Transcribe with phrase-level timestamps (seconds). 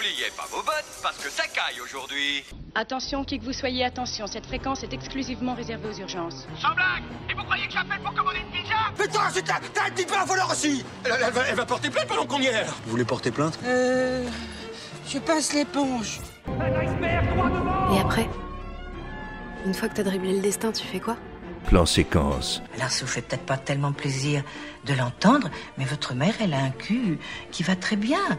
[0.00, 2.42] N'oubliez pas vos bottes, parce que ça caille aujourd'hui.
[2.74, 6.46] Attention, qui que vous soyez, attention, cette fréquence est exclusivement réservée aux urgences.
[6.58, 8.76] Sans blague Et vous croyez que j'appelle pour commander une pizza?
[8.96, 11.90] Putain, c'est t'as un petit peu un voleur aussi elle, elle va, elle va porter
[11.90, 13.58] plainte pendant qu'on y est Vous voulez porter plainte?
[13.64, 14.26] Euh...
[15.06, 16.20] Je passe l'éponge.
[17.92, 18.26] Et après?
[19.66, 21.18] Une fois que t'as dribblé le destin, tu fais quoi?
[21.66, 22.62] Plan séquence.
[22.76, 24.44] Alors ça vous fait peut-être pas tellement plaisir
[24.86, 27.18] de l'entendre, mais votre mère, elle a un cul
[27.50, 28.38] qui va très bien.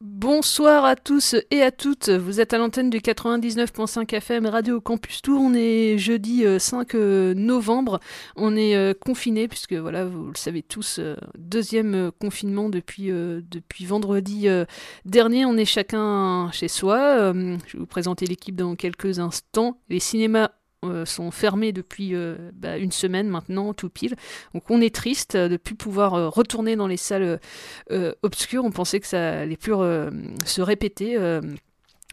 [0.00, 5.22] Bonsoir à tous et à toutes, vous êtes à l'antenne du 99.5 FM Radio Campus
[5.22, 8.00] Tour, on est jeudi 5 novembre,
[8.36, 11.00] on est confiné puisque voilà, vous le savez tous,
[11.38, 14.48] deuxième confinement depuis, depuis vendredi
[15.04, 20.00] dernier, on est chacun chez soi, je vais vous présenter l'équipe dans quelques instants, les
[20.00, 20.50] cinémas
[21.04, 24.14] sont fermés depuis euh, bah, une semaine maintenant, tout pile.
[24.54, 27.40] Donc on est triste de ne plus pouvoir euh, retourner dans les salles
[27.90, 28.64] euh, obscures.
[28.64, 29.74] On pensait que ça allait plus
[30.44, 31.18] se répéter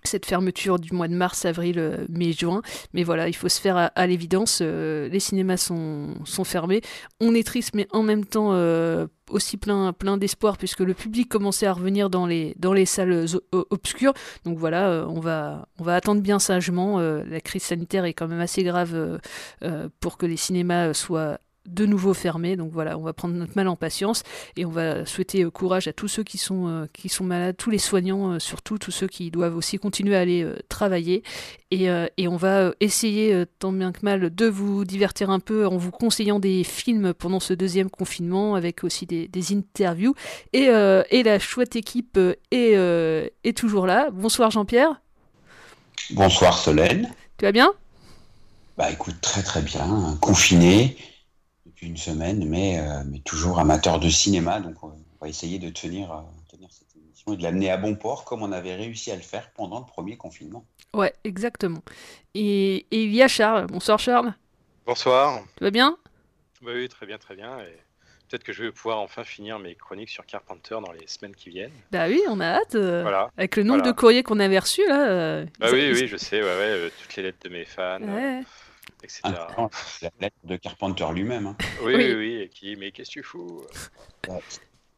[0.03, 2.61] cette fermeture du mois de mars, avril, mai, juin.
[2.94, 6.81] Mais voilà, il faut se faire à, l'évidence, les cinémas sont, sont fermés.
[7.19, 8.52] On est triste, mais en même temps
[9.31, 13.25] aussi plein, plein d'espoir puisque le public commençait à revenir dans les, dans les salles
[13.51, 14.13] obscures.
[14.45, 16.99] Donc voilà, euh, on, va, on va attendre bien sagement.
[16.99, 19.20] Euh, la crise sanitaire est quand même assez grave
[19.64, 22.55] euh, pour que les cinémas soient de nouveau fermés.
[22.55, 24.23] Donc voilà, on va prendre notre mal en patience
[24.55, 27.55] et on va souhaiter euh, courage à tous ceux qui sont, euh, qui sont malades,
[27.58, 31.23] tous les soignants, euh, surtout tous ceux qui doivent aussi continuer à aller travailler.
[31.70, 35.77] Et, et, on va essayer, tant bien que mal, de vous divertir un peu en
[35.77, 40.14] vous conseillant des films pendant ce deuxième confinement, avec aussi des, des interviews.
[40.52, 42.20] Et, et, la chouette équipe
[42.52, 42.73] est,
[43.44, 44.10] est toujours là.
[44.11, 45.02] Bonsoir Jean-Pierre.
[46.10, 47.10] Bonsoir Solène.
[47.38, 47.71] Tu vas bien?
[48.77, 50.17] Bah écoute, très très bien.
[50.20, 50.98] Confiné,
[51.81, 54.59] une semaine, mais, euh, mais toujours amateur de cinéma.
[54.59, 57.95] Donc, on va essayer de tenir, euh, tenir cette émission et de l'amener à bon
[57.95, 60.65] port, comme on avait réussi à le faire pendant le premier confinement.
[60.93, 61.81] Ouais, exactement.
[62.36, 63.67] Et, et il y a Charles.
[63.67, 64.33] Bonsoir, Charles.
[64.86, 65.41] Bonsoir.
[65.58, 65.97] Tu vas bien?
[66.61, 67.59] Bah Oui, très bien, très bien.
[67.61, 67.77] Et
[68.30, 71.49] peut-être que je vais pouvoir enfin finir mes chroniques sur Carpenter dans les semaines qui
[71.49, 71.71] viennent.
[71.91, 72.75] Bah oui, on a hâte.
[72.75, 73.30] euh, Voilà.
[73.37, 73.91] Avec le nombre Voilà.
[73.93, 75.09] de courriers qu'on avait reçus, là.
[75.09, 77.99] euh, Bah oui, oui, je sais, ouais, ouais, euh, toutes les lettres de mes fans,
[78.02, 78.43] euh, Ouais.
[79.03, 79.21] Etc.
[79.23, 79.67] Ah,
[80.02, 81.47] la lettre de Carpenter lui-même.
[81.47, 81.55] hein.
[81.83, 82.13] Oui, Oui.
[82.15, 83.63] oui, qui, mais qu'est-ce que tu fous?
[84.27, 84.39] Ouais,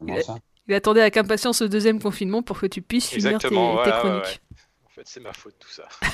[0.02, 0.38] Il, comment ça
[0.68, 4.00] il attendait avec impatience le deuxième confinement pour que tu puisses finir tes, voilà, ouais,
[4.00, 4.24] chroniques.
[4.24, 4.58] ouais.
[4.86, 5.88] En fait, c'est ma faute tout ça.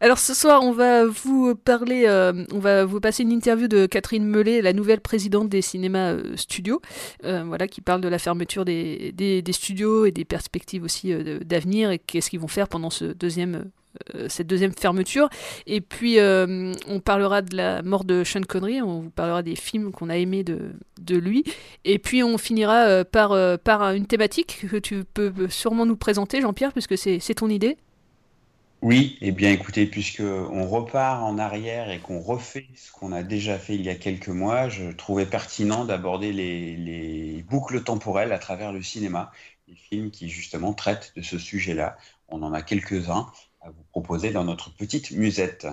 [0.00, 3.86] Alors ce soir, on va vous parler, euh, on va vous passer une interview de
[3.86, 6.80] Catherine Mellet, la nouvelle présidente des cinémas euh, studios,
[7.24, 11.12] euh, voilà, qui parle de la fermeture des, des, des studios et des perspectives aussi
[11.12, 13.68] euh, de- d'avenir et qu'est-ce qu'ils vont faire pendant ce deuxième,
[14.28, 15.28] cette deuxième fermeture.
[15.66, 19.56] Et puis euh, on parlera de la mort de Sean Connery, on vous parlera des
[19.56, 21.44] films qu'on a aimés de, de lui.
[21.84, 25.96] Et puis on finira euh, par, euh, par une thématique que tu peux sûrement nous
[25.96, 27.76] présenter, Jean-Pierre, puisque c'est ton idée.
[28.82, 33.22] Oui, et bien écoutez, puisque on repart en arrière et qu'on refait ce qu'on a
[33.22, 38.32] déjà fait il y a quelques mois, je trouvais pertinent d'aborder les, les boucles temporelles
[38.32, 39.30] à travers le cinéma,
[39.68, 41.96] les films qui justement traitent de ce sujet-là.
[42.26, 43.28] On en a quelques-uns
[43.62, 45.66] à vous proposer dans notre petite musette.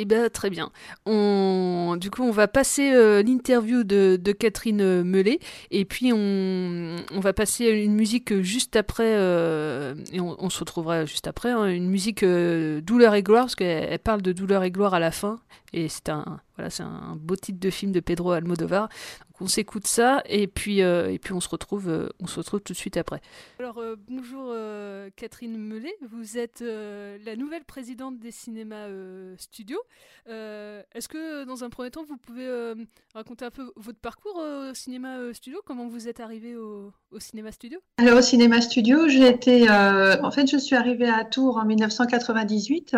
[0.00, 0.70] Eh bien, très bien.
[1.06, 1.96] On...
[2.00, 5.40] Du coup, on va passer euh, l'interview de, Catherine Mellet,
[5.72, 11.26] et puis on, va passer une musique juste après, euh, et on, se retrouvera juste
[11.26, 14.70] après, hein, une musique euh, Douleur et gloire, parce qu'elle elle parle de douleur et
[14.70, 15.40] gloire à la fin,
[15.72, 18.88] et c'est un, voilà, c'est un beau titre de film de Pedro Almodovar.
[18.88, 22.40] Donc on s'écoute ça, et puis, euh, et puis on, se retrouve, euh, on se
[22.40, 23.20] retrouve tout de suite après.
[23.58, 29.34] Alors, euh, bonjour euh, Catherine Mellet, vous êtes euh, la nouvelle présidente des cinémas euh,
[29.38, 29.80] studios.
[30.28, 32.74] Euh, Est-ce que dans un premier temps, vous pouvez euh,
[33.14, 35.60] raconter un peu votre parcours euh, au cinéma euh, studio?
[35.64, 37.78] Comment vous êtes arrivé au, au cinéma studio?
[37.98, 41.64] Alors au cinéma studio, j'ai été, euh, en fait, je suis arrivée à Tours en
[41.64, 42.96] 1998.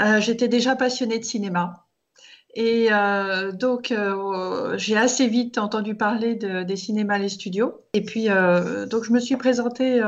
[0.00, 1.86] Euh, J'étais déjà passionnée de cinéma.
[2.54, 7.84] Et euh, donc, euh, j'ai assez vite entendu parler de, des cinémas, les studios.
[7.94, 10.02] Et puis, donc, je me suis présentée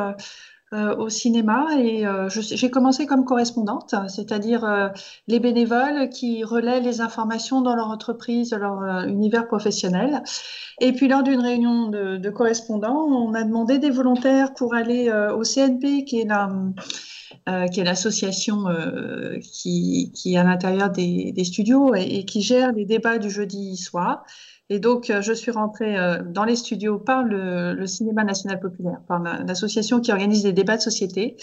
[0.72, 4.92] au cinéma et j'ai commencé comme correspondante, c'est-à-dire
[5.28, 10.22] les bénévoles qui relaient les informations dans leur entreprise, leur univers professionnel.
[10.80, 15.42] Et puis, lors d'une réunion de, correspondants, on a demandé des volontaires pour aller au
[15.42, 16.26] CNP, qui est
[17.48, 23.30] euh, l'association euh, qui, est à l'intérieur des, studios et, qui gère les débats du
[23.30, 24.24] jeudi soir.
[24.72, 29.02] Et donc, euh, je suis rentrée euh, dans les studios par le, Cinéma National Populaire,
[29.06, 31.36] par l'association qui organise des débats de société.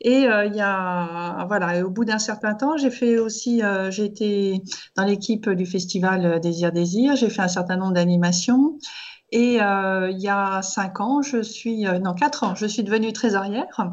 [0.00, 3.62] Et euh, il y a, voilà, et au bout d'un certain temps, j'ai fait aussi,
[3.90, 4.60] j'ai été
[4.96, 8.76] dans l'équipe du festival Désir Désir, j'ai fait un certain nombre d'animations.
[9.30, 13.88] Et il y a cinq ans, je suis, non, quatre ans, je suis devenue trésorière.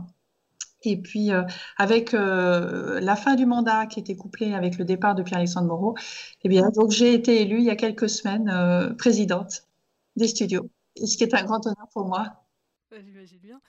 [0.83, 1.43] Et puis, euh,
[1.77, 5.95] avec euh, la fin du mandat qui était couplée avec le départ de Pierre-Alexandre Moreau,
[6.43, 9.67] eh bien, donc j'ai été élue il y a quelques semaines euh, présidente
[10.15, 12.43] des studios, ce qui est un grand honneur pour moi.
[12.91, 13.61] J'imagine bien.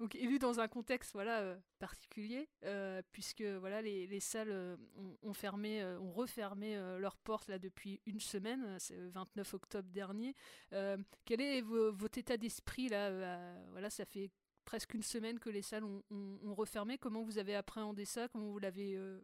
[0.00, 2.48] donc élue dans un contexte voilà particulier
[3.12, 4.50] puisque voilà les, les salles
[4.96, 9.88] ont, ont, fermé ont refermé leurs portes là depuis une semaine c'est le 29 octobre
[9.92, 10.34] dernier
[11.24, 13.12] quel est votre état d'esprit là
[13.70, 14.32] voilà ça fait
[14.64, 16.98] presque une semaine que les salles ont, ont, refermé.
[16.98, 18.28] Comment vous avez appréhendé ça?
[18.28, 19.20] Comment vous l'avez euh,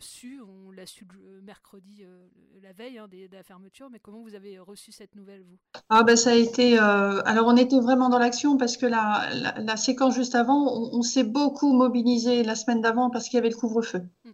[0.00, 2.26] su On l'a su le mercredi, euh,
[2.62, 5.58] la veille hein, de la fermeture, mais comment vous avez reçu cette nouvelle, vous?
[5.88, 6.78] Ah ben ça a été...
[6.78, 10.98] alors on était vraiment dans l'action parce que la, la, la séquence juste avant, on,
[10.98, 14.02] on s'est beaucoup mobilisé la semaine d'avant parce qu'il y avait le couvre-feu.
[14.24, 14.30] Mmh.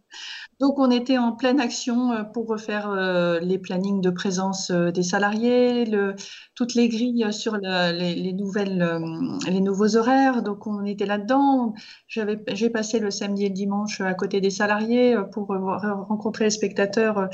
[0.61, 4.91] Donc, on était en pleine action euh, pour refaire euh, les plannings de présence euh,
[4.91, 6.17] des salariés, le,
[6.57, 9.01] toutes les grilles sur le, les, les, nouvelles,
[9.49, 10.43] les nouveaux horaires.
[10.43, 11.75] Donc, on était là-dedans.
[12.09, 17.29] J'ai passé le samedi et le dimanche à côté des salariés pour rencontrer les spectateurs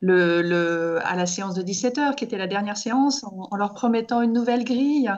[0.00, 4.22] le, à la séance de 17 heures, qui était la dernière séance, en, leur promettant
[4.22, 5.10] une nouvelle grille.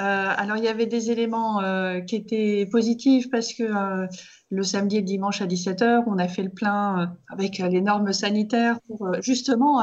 [0.00, 0.02] Euh,
[0.36, 4.06] alors, il y avait des éléments euh, qui étaient positifs parce que euh,
[4.50, 8.12] le samedi et le dimanche à 17h, on a fait le plein avec les normes
[8.12, 9.80] sanitaires pour justement,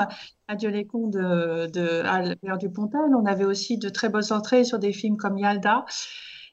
[0.47, 3.15] à Dieu les cons de, de Dupontel.
[3.15, 5.86] On avait aussi de très bonnes entrées sur des films comme Yalda.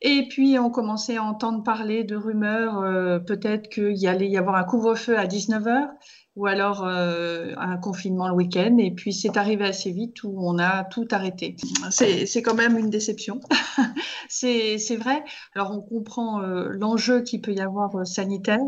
[0.01, 4.55] Et puis, on commençait à entendre parler de rumeurs, euh, peut-être qu'il allait y avoir
[4.55, 5.89] un couvre-feu à 19h
[6.37, 8.77] ou alors euh, un confinement le week-end.
[8.79, 11.57] Et puis c'est arrivé assez vite où on a tout arrêté.
[11.91, 13.41] C'est quand même une déception.
[14.29, 15.25] c'est vrai.
[15.57, 18.61] Alors on comprend euh, l'enjeu qu'il peut y avoir sanitaire.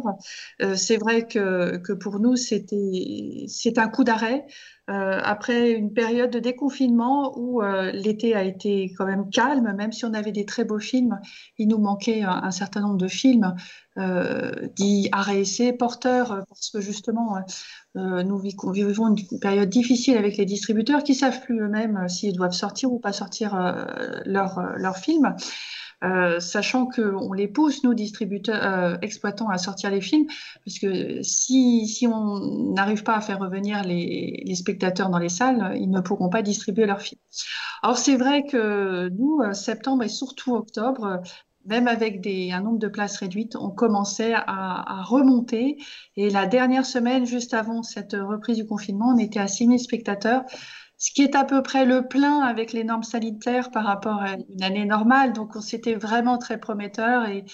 [0.75, 4.47] C'est vrai que, que pour nous, c'est un coup d'arrêt.
[4.91, 9.93] Euh, après une période de déconfinement où euh, l'été a été quand même calme, même
[9.93, 11.21] si on avait des très beaux films,
[11.59, 13.55] il nous manquait un, certain nombre de films
[13.99, 17.37] euh, dits arrêt essai porteurs, parce que justement,
[17.95, 22.93] nous vivons une période difficile avec les distributeurs qui savent plus eux-mêmes s'ils doivent sortir
[22.93, 23.55] ou pas sortir
[24.25, 25.37] leurs leur films.
[26.03, 30.27] Euh, sachant qu'on les pousse, nous, distributeurs, euh, exploitants, à sortir les films,
[30.65, 35.29] parce que si, si on n'arrive pas à faire revenir les, les, spectateurs dans les
[35.29, 37.21] salles, ils ne pourront pas distribuer leurs films.
[37.83, 41.21] Alors c'est vrai que nous, euh, septembre et surtout octobre,
[41.67, 45.77] même avec des, un nombre de places réduites, on commençait à, à, remonter.
[46.17, 50.45] Et la dernière semaine, juste avant cette reprise du confinement, on était à 6000 spectateurs
[51.01, 54.35] ce qui est à peu près le plein avec les normes sanitaires par rapport à
[54.35, 55.33] une année normale.
[55.33, 57.45] Donc, c'était vraiment très prometteur et,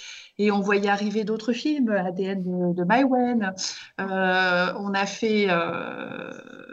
[0.51, 3.55] on voyait arriver d'autres films, ADN de, de Maïwen.
[4.01, 6.33] Euh, on a fait, euh,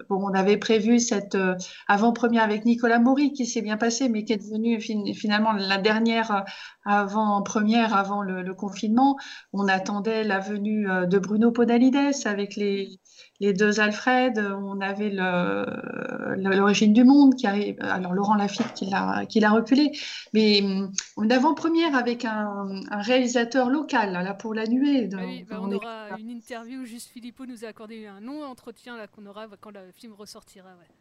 [0.10, 1.56] bon, on avait prévu cette euh,
[1.88, 5.78] avant-première avec Nicolas Maury qui s'est bien passé, mais qui est devenue fin, finalement la
[5.78, 6.44] dernière
[6.86, 9.18] avant-première avant le, le, confinement.
[9.54, 13.00] On attendait la venue euh, de Bruno Podalides avec les
[13.44, 19.52] les deux Alfred, on avait l'origine du monde qui arrive, alors Laurent Lafitte qui l'a,
[19.52, 19.92] reculé,
[20.34, 25.10] mais une avant-première avec un, un, réalisateur local, là, pour la nuée.
[25.12, 26.22] Oui, bah on, on, aura est...
[26.22, 29.72] une interview où juste Philippot nous a accordé un long entretien là, qu'on aura quand
[29.72, 30.70] le film ressortira.
[30.70, 30.94] Ouais.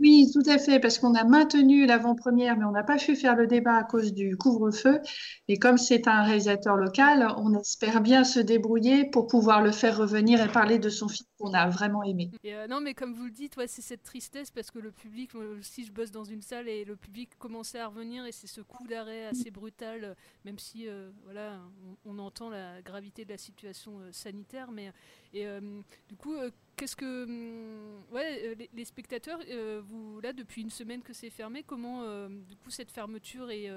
[0.00, 3.36] Oui, tout à fait, parce qu'on a maintenu l'avant-première, mais on n'a pas pu faire
[3.36, 5.00] le débat à cause du couvre-feu.
[5.48, 9.96] Et comme c'est un réalisateur local, on espère bien se débrouiller pour pouvoir le faire
[9.96, 12.30] revenir et parler de son film qu'on a vraiment aimé.
[12.44, 15.84] Euh, non, mais comme vous le dites, c'est cette tristesse parce que le public, aussi
[15.84, 18.86] je bosse dans une salle et le public commençait à revenir et c'est ce coup
[18.86, 21.60] d'arrêt assez brutal, même si euh, voilà,
[22.04, 24.92] on, entend la gravité de la situation euh, sanitaire, mais
[25.34, 25.60] et euh,
[26.08, 27.24] du coup, euh, qu'est-ce que.
[27.24, 29.40] Hum, euh, les, les, spectateurs,
[29.82, 33.68] vous, là, depuis une semaine que c'est fermé, comment, du coup, cette fermeture est,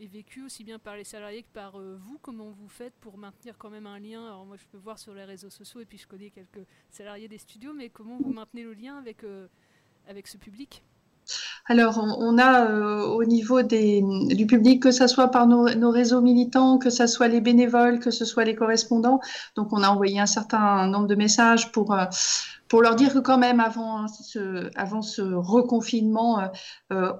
[0.00, 2.18] est vécu aussi bien par les salariés que par vous.
[2.22, 4.24] Comment vous faites pour maintenir quand même un lien?
[4.26, 7.28] Alors moi, je peux voir sur les réseaux sociaux et puis je connais quelques salariés
[7.28, 9.18] des studios, mais comment vous maintenez le lien avec,
[10.08, 10.82] avec ce public?
[11.68, 12.70] Alors, on, a
[13.06, 17.06] au niveau des, du public, que ce soit par nos, nos, réseaux militants, que ce
[17.08, 19.20] soit les bénévoles, que ce soit les correspondants.
[19.56, 21.96] Donc, on a envoyé un certain nombre de messages pour,
[22.68, 26.48] pour leur dire que quand même, avant ce, avant ce reconfinement,
[26.92, 27.12] euh,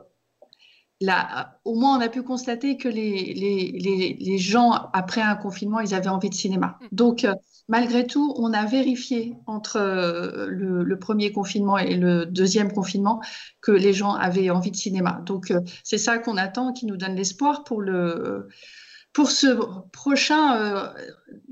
[1.02, 5.80] Là, au moins, on a pu constater que les, les, les, gens, après un confinement,
[5.80, 6.78] ils avaient envie de cinéma.
[6.80, 6.86] Mm.
[6.92, 7.34] Donc, euh,
[7.68, 13.20] malgré tout, on a vérifié entre euh, le, premier confinement et le deuxième confinement
[13.60, 15.20] que les gens avaient envie de cinéma.
[15.26, 15.52] Donc,
[15.84, 18.48] c'est ça qu'on attend, qui nous donne l'espoir pour, le,
[19.12, 19.48] pour ce
[19.92, 20.92] prochain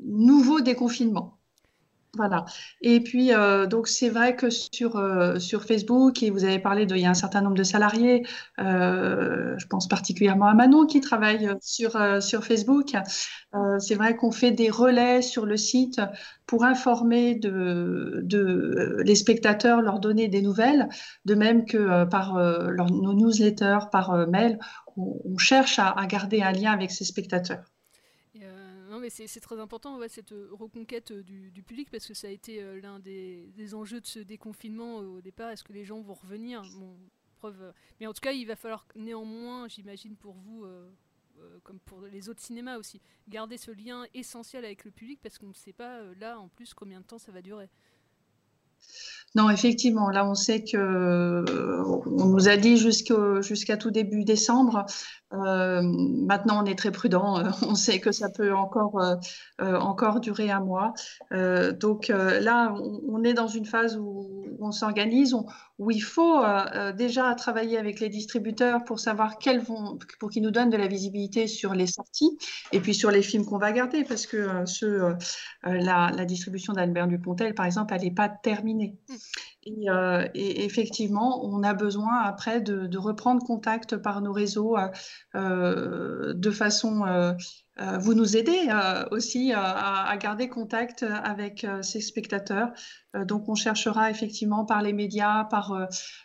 [0.03, 1.34] nouveau déconfinement.
[2.17, 2.45] Voilà.
[2.81, 6.87] Et puis, euh, donc, c'est vrai que sur, euh, sur Facebook, et vous avez parlé
[6.87, 8.25] de, il y a un certain nombre de salariés,
[8.61, 11.93] euh, je pense particulièrement à Manon qui travaille sur,
[12.23, 12.93] sur Facebook.
[13.79, 16.01] c'est vrai qu'on fait des relais sur le site
[16.47, 20.89] pour informer de, de, les spectateurs, leur donner des nouvelles,
[21.25, 24.59] de même que par nos newsletters, par mail,
[24.97, 27.74] on, cherche à garder un lien avec ces spectateurs
[29.11, 32.81] c'est très important cette euh, reconquête euh, du, public parce que ça a été euh,
[32.81, 35.51] l'un des, enjeux de ce déconfinement au départ.
[35.51, 36.63] Est-ce que les gens vont revenir?
[38.01, 40.67] Mais en tout cas, il va falloir néanmoins, j'imagine pour vous,
[41.63, 45.49] comme pour les autres cinémas aussi, garder ce lien essentiel avec le public parce qu'on
[45.49, 47.69] ne sait pas là en plus combien de temps ça va durer.
[49.37, 51.45] Non, effectivement, là, on sait que
[52.07, 54.87] on nous a dit jusqu'à tout début décembre
[55.35, 57.39] euh, maintenant, on est très prudent.
[57.39, 60.95] Euh, on sait que ça peut encore, euh, encore durer un mois.
[61.31, 62.75] donc là,
[63.09, 64.34] on, est dans une phase où
[64.65, 65.35] on s'organise,
[65.79, 66.43] où il faut
[66.97, 70.87] déjà travailler avec les distributeurs pour savoir quels vont, pour qu'ils nous donnent de la
[70.87, 72.39] visibilité sur les sorties
[72.73, 75.15] et puis sur les films qu'on va garder, parce que ce,
[75.65, 78.97] la, distribution d'Albert Dupontel, par exemple, elle n'est pas terminée.
[79.67, 84.77] Euh, et, effectivement, on a besoin après de, reprendre contact par nos réseaux
[85.35, 87.33] euh, de façon euh,
[87.99, 88.69] vous nous aidez
[89.11, 92.69] aussi à, garder contact avec ces spectateurs.
[93.15, 95.73] donc, on cherchera effectivement par les médias, par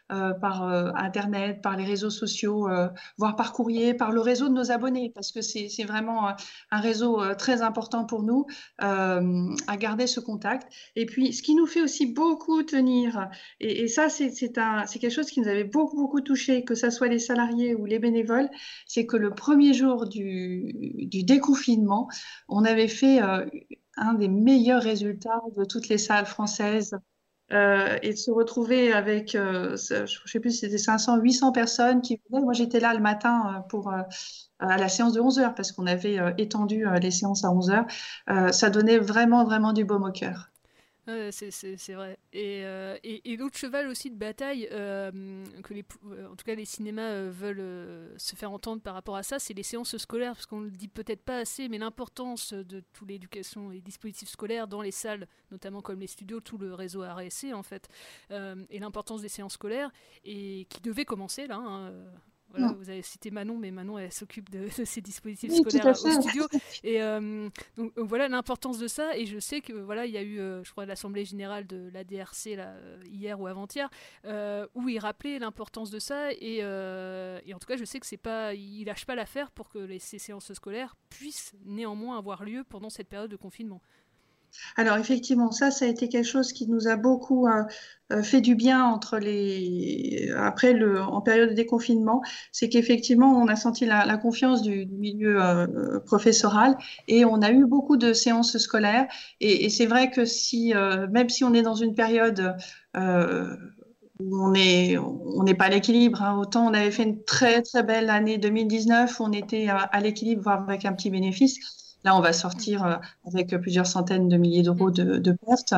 [0.10, 2.69] Internet, par les réseaux sociaux,
[3.17, 6.36] voire par courrier, par le réseau de nos abonnés, parce que c'est vraiment
[6.69, 8.46] un réseau très important pour nous
[8.77, 10.72] à garder ce contact.
[10.96, 13.28] Et puis, ce qui nous fait aussi beaucoup tenir
[13.59, 17.19] et, ça, c'est quelque chose qui nous avait beaucoup, beaucoup touché, que ce soit les
[17.19, 18.50] salariés ou les bénévoles,
[18.88, 20.74] c'est que le premier jour du,
[21.24, 22.07] déconfinement,
[22.48, 23.45] on avait fait euh,
[23.98, 26.98] un des meilleurs résultats de toutes les salles françaises.
[27.51, 31.51] Euh, et de se retrouver avec, euh, je ne sais plus si c'était 500, 800
[31.51, 32.43] personnes qui venaient.
[32.43, 34.07] Moi, j'étais là le matin pour, à
[34.59, 38.53] la séance de 11 heures parce qu'on avait étendu les séances à 11 heures.
[38.53, 40.51] ça donnait vraiment, vraiment du baume au cœur
[41.31, 42.17] c'est vrai.
[42.35, 46.55] Euh, et, et, l'autre cheval aussi de bataille, euh, que les, euh, en tout cas
[46.55, 50.45] les cinémas veulent se faire entendre par rapport à ça, c'est les séances scolaires, parce
[50.45, 54.67] qu'on ne le dit peut-être pas assez, mais l'importance de toute l'éducation et dispositifs scolaires
[54.67, 57.87] dans les salles, notamment comme les studios, tout le réseau RSC en fait,
[58.31, 59.91] et l'importance des séances scolaires,
[60.23, 61.57] et qui devait commencer là.
[61.57, 61.93] Hein,
[62.57, 66.47] vous avez cité Manon, mais Manon, elle s'occupe de, ces dispositifs scolaires au studio.
[66.83, 69.15] Et euh, donc, voilà l'importance de ça.
[69.17, 71.89] Et je sais que voilà, il y a eu, euh, je crois, l'assemblée générale de
[71.93, 73.89] la DRC là, euh, hier ou avant-hier,
[74.75, 76.31] où il rappelait l'importance de ça.
[76.33, 79.79] Et, en tout cas, je sais que c'est pas, il lâche pas l'affaire pour que
[79.79, 83.81] les, ces séances scolaires puissent néanmoins avoir lieu pendant cette période de confinement.
[84.75, 87.63] Alors effectivement, ça, ça a été quelque chose qui nous a beaucoup euh,
[88.11, 93.47] euh, fait du bien entre les après le en période de déconfinement, c'est qu'effectivement on
[93.47, 96.77] a senti la, confiance du, milieu euh, professoral
[97.07, 99.07] et on a eu beaucoup de séances scolaires
[99.39, 100.73] et, c'est vrai que si
[101.11, 102.55] même si on est dans une période
[104.19, 106.21] où on n'est on n'est pas à l'équilibre.
[106.21, 110.43] Hein, autant on avait fait une très très belle année 2019, on était à l'équilibre,
[110.43, 111.88] voire avec un petit bénéfice.
[112.03, 112.95] Là, on va sortir euh,
[113.27, 115.73] avec plusieurs centaines de milliers d'euros de, pertes.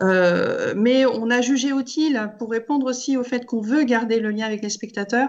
[0.00, 4.30] Euh, mais on a jugé utile, pour répondre aussi au fait qu'on veut garder le
[4.30, 5.28] lien avec les spectateurs,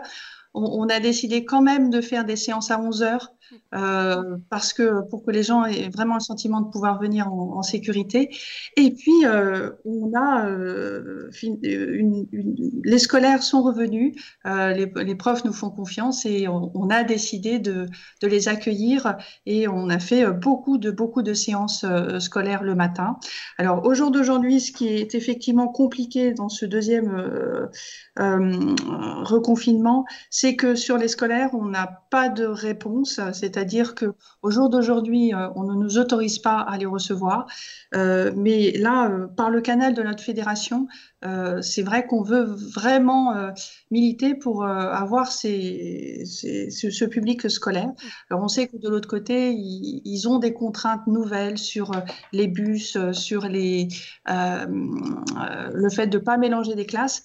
[0.54, 3.32] on, a décidé quand même de faire des séances à 11 heures
[3.74, 7.62] euh, parce que pour que les gens aient vraiment le sentiment de pouvoir venir en,
[7.62, 8.30] sécurité.
[8.76, 11.30] Et puis, euh, on a euh,
[11.62, 14.16] les scolaires sont revenus,
[14.46, 17.88] les, profs nous font confiance et on, a décidé de,
[18.22, 19.16] de, les accueillir
[19.46, 21.86] et on a fait beaucoup de beaucoup de séances
[22.20, 23.18] scolaires le matin.
[23.58, 27.70] Alors au jour d'aujourd'hui, ce qui est effectivement compliqué dans ce deuxième
[28.18, 34.70] reconfinement, c'est que sur les scolaires, on n'a pas de réponse, c'est-à-dire que au jour
[34.70, 37.48] d'aujourd'hui, euh, on ne nous autorise pas à les recevoir,
[37.96, 40.88] euh, mais là, euh, par le canal de notre fédération,
[41.24, 43.52] euh, c'est vrai qu'on veut vraiment euh,
[43.92, 47.92] militer pour euh, avoir ce, public scolaire.
[48.30, 51.92] Alors on sait que de l'autre côté, ils, ont des contraintes nouvelles sur
[52.32, 53.88] les bus, sur les,
[54.28, 57.24] le fait de ne pas mélanger des classes.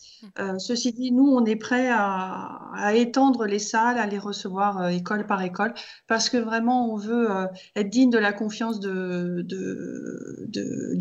[0.59, 5.43] ceci dit, nous, on est prêt à, étendre les salles, à les recevoir école par
[5.43, 5.75] école,
[6.07, 7.29] parce que vraiment, on veut
[7.75, 9.45] être digne de la confiance du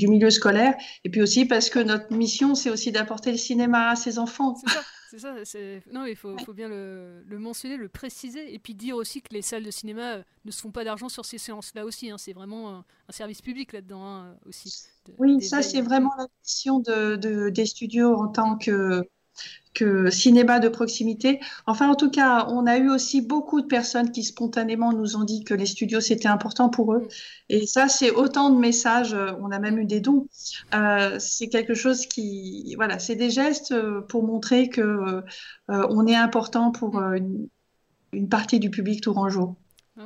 [0.07, 3.95] milieu scolaire, et puis aussi parce que notre mission, c'est aussi d'apporter le cinéma à
[3.95, 4.55] ses enfants.
[5.11, 5.89] C'est ça, c'est ça.
[5.93, 9.33] Non, il faut, faut bien le, le, mentionner, le préciser, et puis dire aussi que
[9.33, 12.09] les salles de cinéma ne se font pas d'argent sur ces séances-là aussi.
[12.09, 12.17] Hein.
[12.17, 14.85] C'est vraiment un, un, service public là-dedans hein, aussi.
[15.05, 19.07] De, oui, ça c'est vraiment la mission de, de, des studios en tant que
[19.75, 21.39] que cinéma de proximité.
[21.67, 25.23] Enfin, en tout cas, on a eu aussi beaucoup de personnes qui spontanément nous ont
[25.23, 27.07] dit que les studios, c'était important pour eux.
[27.49, 29.15] Et ça, c'est autant de messages.
[29.39, 30.27] On a même eu des dons.
[30.73, 33.75] Euh, c'est quelque chose qui, voilà, c'est des gestes
[34.09, 35.21] pour montrer que euh,
[35.69, 37.47] on est important pour une,
[38.13, 39.55] une partie du public tourangeau.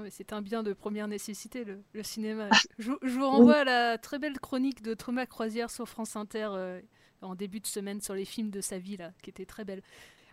[0.09, 2.49] C'est un bien de première nécessité, le, le cinéma.
[2.77, 3.59] je, je, vous renvoie oui.
[3.61, 6.79] à la très belle chronique de Thomas Croisière sur France Inter euh,
[7.21, 9.81] en début de semaine sur les films de sa vie, là, qui était très belle.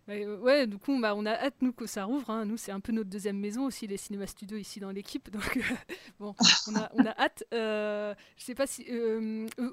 [0.09, 2.31] Euh, ouais, du coup, bah, on a hâte, nous, que ça rouvre.
[2.31, 2.45] Hein.
[2.45, 5.31] Nous, c'est un peu notre deuxième maison aussi, les cinémas studios ici dans l'équipe.
[5.31, 5.61] Donc, euh,
[6.21, 6.35] bon,
[6.69, 7.45] on a, hâte.
[7.53, 8.87] Euh, je sais pas si.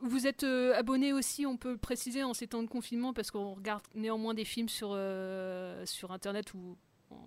[0.02, 3.54] Vous êtes abonné aussi, on peut le préciser, en ces temps de confinement, parce qu'on
[3.54, 4.98] regarde néanmoins des films sur,
[5.86, 6.78] sur Internet ou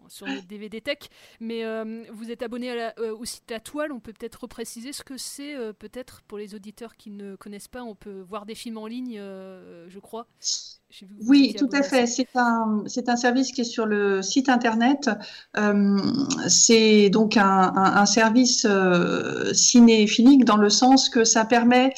[0.09, 0.99] sur le DVD Tech,
[1.40, 4.40] mais euh, vous êtes abonné à la, euh, au site La Toile, on peut peut-être
[4.43, 8.21] repréciser ce que c'est, euh, peut-être pour les auditeurs qui ne connaissent pas, on peut
[8.21, 10.26] voir des films en ligne, je crois.
[11.26, 12.07] Oui, tout à fait.
[12.07, 15.11] C'est un, c'est un service qui est sur le site internet.
[16.49, 18.66] c'est donc un, un, un service
[19.52, 21.93] cinéphilique dans le sens que ça permet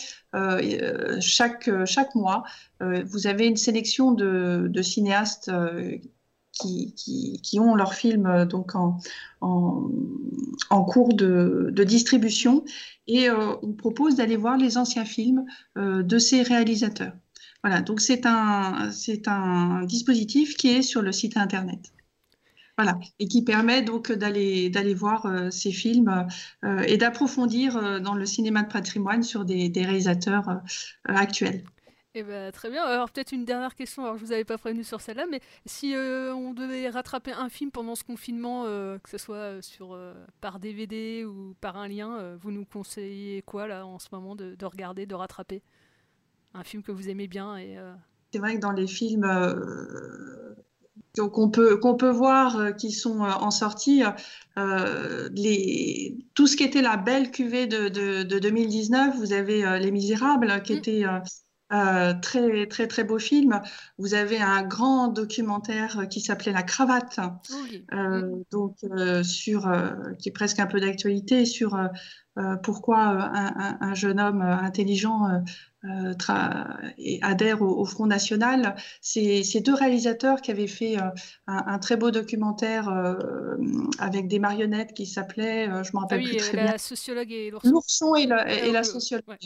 [1.20, 2.44] chaque, chaque mois,
[2.80, 5.50] vous avez une sélection de, de cinéastes
[6.58, 9.00] qui, ont leur film euh, donc en,
[10.84, 12.64] cours de, distribution
[13.06, 15.44] et euh, on propose d'aller voir les anciens films
[15.76, 17.12] euh, de ces réalisateurs.
[17.62, 21.92] Voilà, donc c'est un, c'est un dispositif qui est sur le site internet.
[22.76, 26.28] Voilà, et qui permet donc d'aller d'aller voir ces films
[26.86, 30.60] et d'approfondir dans le cinéma de patrimoine sur des réalisateurs
[31.04, 31.64] actuels.
[32.14, 32.84] Eh ben, très bien.
[32.84, 34.04] Alors peut-être une dernière question.
[34.04, 37.48] Alors je vous avais pas prévenu sur celle-là, mais si euh, on devait rattraper un
[37.48, 41.86] film pendant ce confinement, euh, que ce soit sur euh, par DVD ou par un
[41.86, 45.62] lien, vous nous conseillez quoi là en ce moment de, de, regarder, de rattraper
[46.54, 47.76] un film que vous aimez bien et.
[48.32, 49.26] C'est vrai que dans les films
[51.16, 54.02] qu'on peut qu'on peut voir qui sont en sortie,
[54.56, 59.90] les tout ce qui était la belle cuvée de, de, de 2019, vous avez Les
[59.90, 60.76] Misérables qui mmh.
[60.76, 61.04] était
[61.72, 63.60] euh, très très très beau film.
[63.98, 67.20] Vous avez un grand documentaire qui s'appelait La cravate,
[67.64, 67.84] oui.
[67.92, 71.88] euh, donc euh, sur euh, qui est presque un peu d'actualité sur euh,
[72.62, 75.42] pourquoi un, un, un, jeune homme intelligent
[75.84, 76.12] euh,
[76.98, 78.74] et adhère au, au, Front National.
[79.00, 81.02] Ces deux réalisateurs qui avaient fait euh,
[81.46, 83.14] un, un, très beau documentaire euh,
[84.00, 86.78] avec des marionnettes qui s'appelait, je me rappelle ah oui, plus très la bien.
[86.78, 87.70] Sociologue et l'ourson.
[87.70, 89.28] L'ourson et, la, et, et la sociologue.
[89.28, 89.38] Ouais.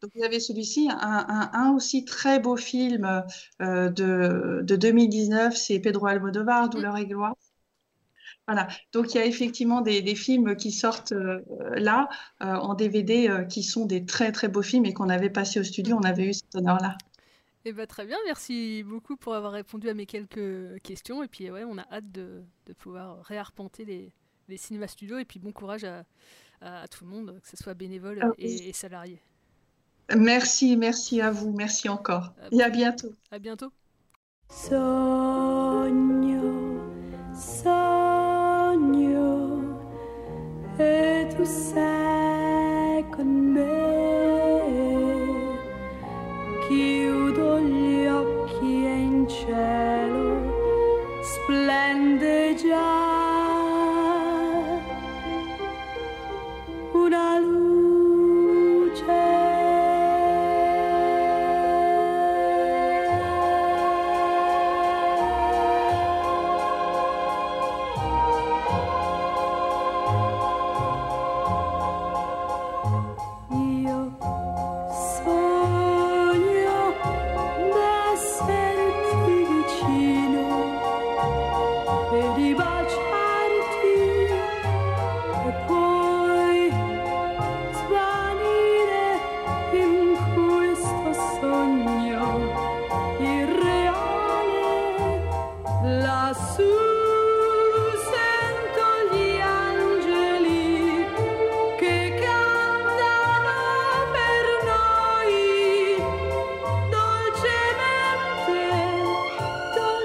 [0.00, 3.24] Donc vous avez celui-ci, un, un, aussi très beau film
[3.58, 7.34] de, de 2019, c'est Pedro Almodovar, Douleur et gloire.
[8.50, 8.66] Voilà.
[8.92, 11.40] Donc il y a effectivement des, des films qui sortent euh,
[11.76, 12.08] là
[12.42, 15.60] euh, en DVD euh, qui sont des très très beaux films et qu'on avait passé
[15.60, 16.98] au studio, on avait eu cet honneur-là.
[17.64, 21.22] Eh ben, très bien, merci beaucoup pour avoir répondu à mes quelques questions.
[21.22, 24.12] Et puis ouais, on a hâte de, de pouvoir réarpenter les,
[24.48, 25.18] les cinémas studios.
[25.18, 26.02] Et puis bon courage à,
[26.60, 29.22] à, à tout le monde, que ce soit bénévole ah, et, salarié.
[30.16, 32.34] Merci, merci à vous, merci encore.
[32.42, 33.12] À et à bientôt.
[33.30, 33.70] À bientôt.
[34.48, 36.00] Sogno,
[37.32, 37.89] sogno
[41.40, 41.89] e tu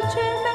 [0.08, 0.55] 却没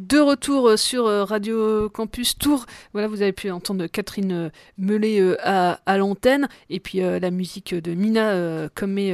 [0.00, 4.50] De retour euh, sur euh, Radio Campus Tour, voilà, vous avez pu entendre Catherine euh,
[4.78, 8.68] Mellet euh, à, à l'antenne, et puis la musique de Mina euh,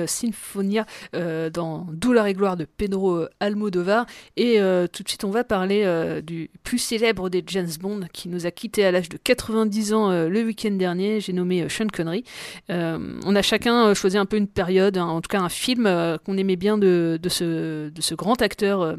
[0.06, 4.06] Sinfonia dans Douleur et gloire de Pedro Almodovar.
[4.36, 4.58] Et
[4.92, 5.84] tout de suite, on va parler
[6.22, 10.10] du plus célèbre des James Bond qui nous a quittés à l'âge de 90 ans
[10.28, 11.20] le week-end dernier.
[11.20, 12.24] J'ai nommé Sean Connery.
[12.68, 15.84] On a chacun choisi un peu une période, hein, en tout cas un film
[16.24, 18.96] qu'on aimait bien de, ce, grand acteur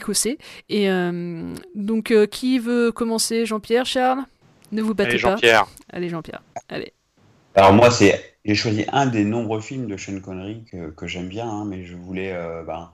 [0.00, 0.38] écossais.
[0.68, 3.46] Et euh, donc, euh, qui veut commencer?
[3.46, 4.24] Jean-Pierre, Charles?
[4.72, 5.30] Ne vous battez Allez, pas.
[5.30, 5.66] Jean-Pierre.
[5.92, 6.42] Allez, Jean-Pierre.
[6.68, 6.92] Allez.
[7.54, 11.28] Alors moi, c'est j'ai choisi un des nombreux films de Sean Connery que, que j'aime
[11.28, 12.90] bien, hein, mais je voulais euh, ben,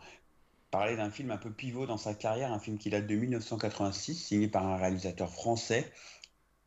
[0.71, 4.15] parler d'un film un peu pivot dans sa carrière, un film qui date de 1986,
[4.15, 5.91] signé par un réalisateur français,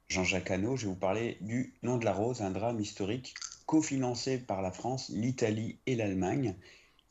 [0.07, 0.77] Jean-Jacques Hano.
[0.77, 3.33] Je vais vous parler du Nom de la Rose, un drame historique
[3.65, 6.55] cofinancé par la France, l'Italie et l'Allemagne,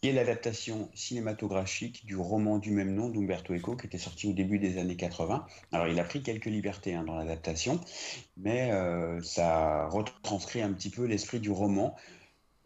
[0.01, 4.33] qui est l'adaptation cinématographique du roman du même nom d'Umberto Eco, qui était sorti au
[4.33, 5.45] début des années 80.
[5.73, 7.81] Alors il a pris quelques libertés hein, dans l'adaptation,
[8.37, 11.97] mais euh, ça retranscrit un petit peu l'esprit du roman.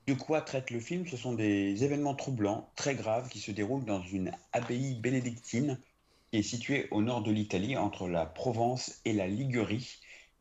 [0.07, 1.07] De quoi traite le film?
[1.07, 5.79] Ce sont des événements troublants, très graves, qui se déroulent dans une abbaye bénédictine
[6.31, 10.01] qui est située au nord de l'Italie, entre la Provence et la Ligurie,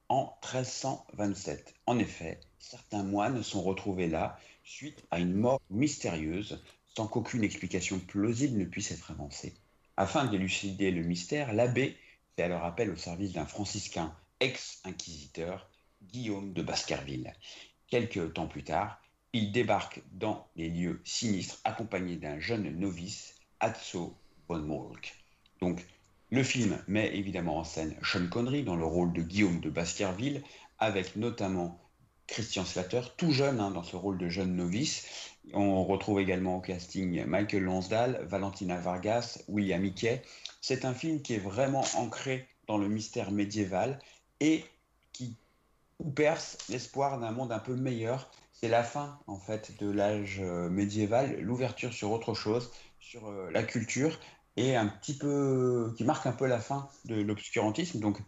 [0.09, 1.73] en 1327.
[1.85, 6.61] En effet, certains moines sont retrouvés là suite à une mort mystérieuse,
[6.95, 9.53] sans qu'aucune explication plausible ne puisse être avancée.
[9.97, 11.97] Afin d'élucider le mystère, l'abbé
[12.35, 15.69] fait alors appel au service d'un franciscain ex-inquisiteur,
[16.01, 17.33] Guillaume de Baskerville.
[17.87, 19.01] Quelques temps plus tard,
[19.33, 25.15] il débarque dans les lieux sinistres accompagné d'un jeune novice, Atso von Molk.
[25.61, 25.85] Donc,
[26.31, 30.43] le film met évidemment en scène Sean Connery dans le rôle de Guillaume de Baskerville,
[30.79, 31.79] avec notamment
[32.27, 35.30] Christian Slater, tout jeune hein, dans ce rôle de jeune novice.
[35.53, 40.21] On retrouve également au casting Michael Lonsdale, Valentina Vargas, William Hickey.
[40.61, 43.99] C'est un film qui est vraiment ancré dans le mystère médiéval
[44.39, 44.63] et
[45.11, 45.35] qui
[46.15, 48.31] perce l'espoir d'un monde un peu meilleur.
[48.53, 53.49] C'est la fin en fait de l'âge euh, médiéval, l'ouverture sur autre chose, sur euh,
[53.51, 54.19] la culture
[54.57, 57.99] et un petit peu qui marque un peu la fin de l'obscurantisme.
[57.99, 58.19] Donc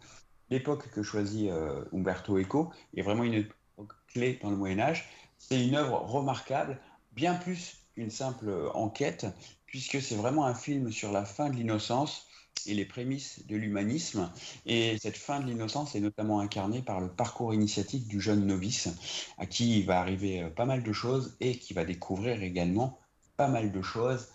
[0.49, 5.09] l'époque que choisit euh, Umberto Eco est vraiment une époque clé dans le Moyen Âge.
[5.37, 6.79] C'est une œuvre remarquable,
[7.15, 9.27] bien plus qu'une simple enquête,
[9.65, 12.27] puisque c'est vraiment un film sur la fin de l'innocence
[12.65, 14.31] et les prémices de l'humanisme.
[14.65, 18.89] Et cette fin de l'innocence est notamment incarnée par le parcours initiatique du jeune novice,
[19.37, 22.99] à qui il va arriver euh, pas mal de choses et qui va découvrir également
[23.37, 24.29] pas mal de choses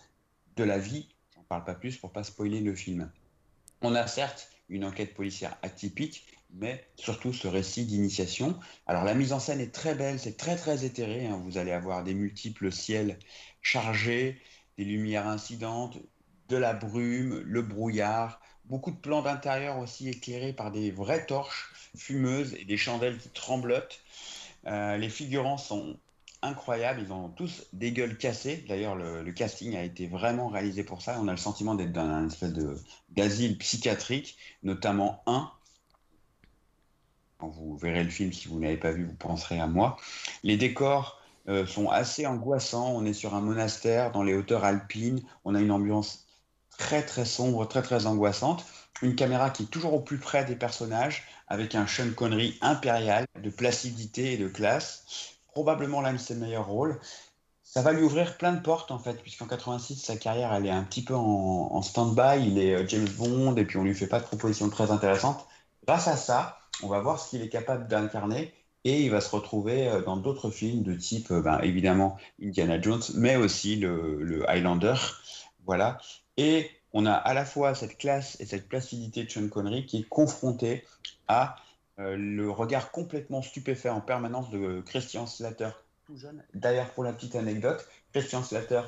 [0.55, 1.07] de la vie.
[1.35, 3.11] J'en parle pas plus pour pas spoiler le film.
[3.81, 8.59] On a certes une enquête policière atypique, mais surtout ce récit d'initiation.
[8.87, 11.27] Alors la mise en scène est très belle, c'est très très éthéré.
[11.27, 11.41] hein.
[11.43, 13.19] Vous allez avoir des multiples ciels
[13.61, 14.41] chargés,
[14.77, 15.97] des lumières incidentes,
[16.49, 21.73] de la brume, le brouillard, Beaucoup de plans d'intérieur aussi éclairés par des vraies torches
[21.97, 23.99] fumeuses et des chandelles qui tremblotent.
[24.67, 25.97] Euh, les figurants sont
[26.43, 28.63] incroyables, ils ont tous des gueules cassées.
[28.67, 31.19] D'ailleurs, le, le casting a été vraiment réalisé pour ça.
[31.19, 32.53] On a le sentiment d'être dans un espèce
[33.09, 35.51] d'asile psychiatrique, notamment un.
[37.39, 39.97] Quand vous verrez le film, si vous n'avez pas vu, vous penserez à moi.
[40.43, 42.91] Les décors euh, sont assez angoissants.
[42.93, 45.21] On est sur un monastère dans les hauteurs alpines.
[45.45, 46.27] On a une ambiance
[46.77, 48.65] très très sombre, très très angoissante.
[49.01, 53.25] Une caméra qui est toujours au plus près des personnages, avec un Sean Connery impérial
[53.41, 55.37] de placidité et de classe.
[55.47, 56.99] Probablement l'un de ses meilleurs rôles.
[57.63, 60.71] Ça va lui ouvrir plein de portes en fait, puisqu'en 86, sa carrière elle est
[60.71, 62.45] un petit peu en, en stand-by.
[62.45, 65.47] Il est euh, James Bond et puis on lui fait pas de propositions très intéressantes.
[65.87, 68.53] Grâce à ça, on va voir ce qu'il est capable d'incarner
[68.85, 72.81] et il va se retrouver euh, dans d'autres films de type, euh, ben, évidemment, Indiana
[72.81, 74.95] Jones, mais aussi le, Highlander.
[75.65, 75.97] Voilà.
[76.37, 79.99] Et on a à la fois cette classe et cette placidité de Sean Connery qui
[79.99, 80.85] est confrontée
[81.27, 81.57] à
[81.99, 85.71] euh, le regard complètement stupéfait en permanence de Christian Slater,
[86.05, 86.43] tout jeune.
[86.53, 88.81] D'ailleurs, pour la petite anecdote, Christian Slater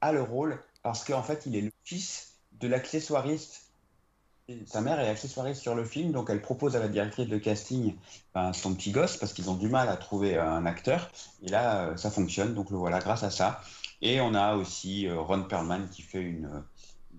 [0.00, 3.65] a le rôle parce qu'en fait, il est le fils de l'accessoiriste.
[4.66, 7.96] Sa mère est accessoiriste sur le film, donc elle propose à la directrice de casting
[8.32, 11.10] ben, son petit gosse parce qu'ils ont du mal à trouver un acteur.
[11.42, 13.60] Et là, euh, ça fonctionne, donc le voilà grâce à ça.
[14.02, 16.60] Et on a aussi euh, Ron Perlman qui fait une, euh,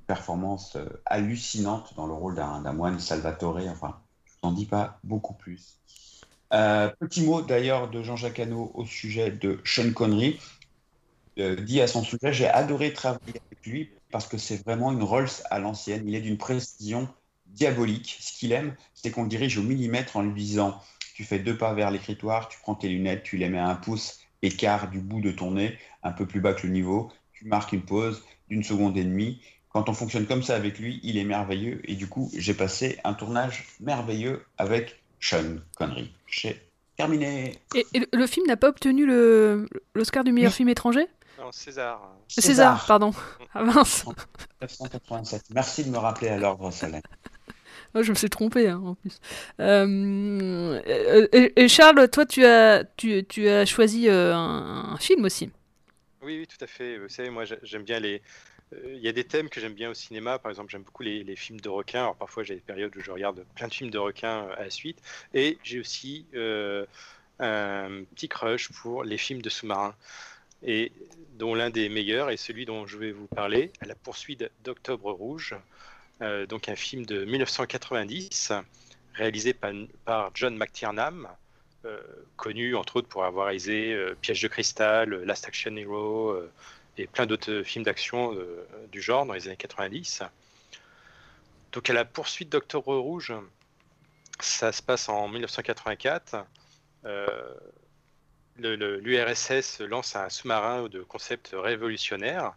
[0.08, 3.60] performance euh, hallucinante dans le rôle d'un moine Salvatore.
[3.70, 5.80] Enfin, je vous en dis pas beaucoup plus.
[6.54, 10.40] Euh, petit mot d'ailleurs de Jean-Jacques Hano au sujet de Sean Connery.
[11.38, 15.04] Euh, dit à son sujet, j'ai adoré travailler avec lui parce que c'est vraiment une
[15.04, 16.08] Rolls à l'ancienne.
[16.08, 17.08] Il est d'une précision
[17.50, 18.18] diabolique.
[18.20, 20.82] Ce qu'il aime, c'est qu'on le dirige au millimètre en lui disant
[21.16, 23.76] tu fais deux pas vers l'écritoire, tu prends tes lunettes, tu les mets à un
[23.76, 27.46] pouce écart du bout de ton nez, un peu plus bas que le niveau, tu
[27.46, 29.42] marques une pause d'une seconde et demie.
[29.70, 31.82] Quand on fonctionne comme ça avec lui, il est merveilleux.
[31.90, 36.12] Et du coup, j'ai passé un tournage merveilleux avec Sean Connery.
[36.28, 36.62] J'ai
[36.98, 37.56] terminé.
[37.76, 41.06] Et, et le- film n'a pas obtenu le- l'Oscar du meilleur film étranger?
[41.40, 42.16] Non, César.
[42.28, 43.12] César, pardon.
[43.54, 44.06] Ah mince.
[44.62, 45.44] 1987.
[45.52, 47.02] Merci de me rappeler à l'ordre, Solène.
[47.96, 49.20] Oh, je me suis trompé hein, en plus.
[49.60, 55.50] Euh, euh, et, Charles, toi, tu as, tu, as choisi euh, un, film aussi.
[56.22, 56.98] Oui, oui, tout à fait.
[56.98, 58.22] Vous savez, moi, j'ai- j'aime bien les.
[58.86, 60.40] Il y a des thèmes que j'aime bien au cinéma.
[60.40, 62.02] Par exemple, j'aime beaucoup les, films de requins.
[62.02, 64.70] Alors, parfois, j'ai des périodes où je regarde plein de films de requins à la
[64.70, 65.02] suite.
[65.34, 66.26] Et j'ai aussi
[67.40, 69.96] un petit crush pour les films de sous-marins.
[70.64, 70.92] Et
[71.38, 75.56] dont l'un des meilleurs est celui dont je vais vous parler, la poursuite d'Octobre Rouge.
[76.22, 78.52] Euh, donc, un film de 1990,
[79.14, 81.28] réalisé par, John McTiernan.
[81.86, 82.02] euh,
[82.38, 86.36] connu entre autres pour avoir réalisé euh, Piège de cristal, Last Action Hero
[86.98, 88.36] et plein d'autres films d'action
[88.92, 90.24] du genre dans les années 90.
[91.72, 93.32] Donc à la poursuite d'Octobre Rouge,
[94.40, 96.46] ça se passe en 1984.
[97.06, 97.28] Euh,
[98.58, 102.54] le- le- L'URSS lance un sous-marin de concept révolutionnaire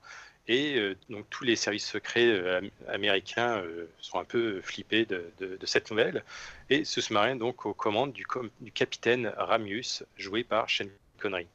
[0.49, 5.05] et euh, donc tous les services secrets euh, am- américains euh, sont un peu flippés
[5.05, 5.31] de,
[5.65, 6.25] cette nouvelle.
[6.71, 8.27] Et ce sous-marin donc aux commandes du,
[8.73, 10.87] capitaine Ramius, joué par Sean
[11.19, 11.47] Connery.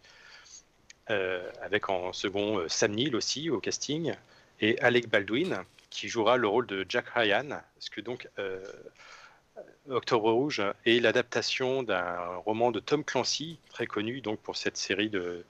[1.62, 4.13] Avec en second Sam Neill aussi au casting
[4.60, 7.48] et Alec Baldwin qui jouera le rôle de Jack Ryan.
[7.48, 8.28] Parce que donc
[9.88, 15.10] Octobre Rouge est l'adaptation d'un roman de Tom Clancy, très connu donc pour cette série
[15.10, 15.45] de,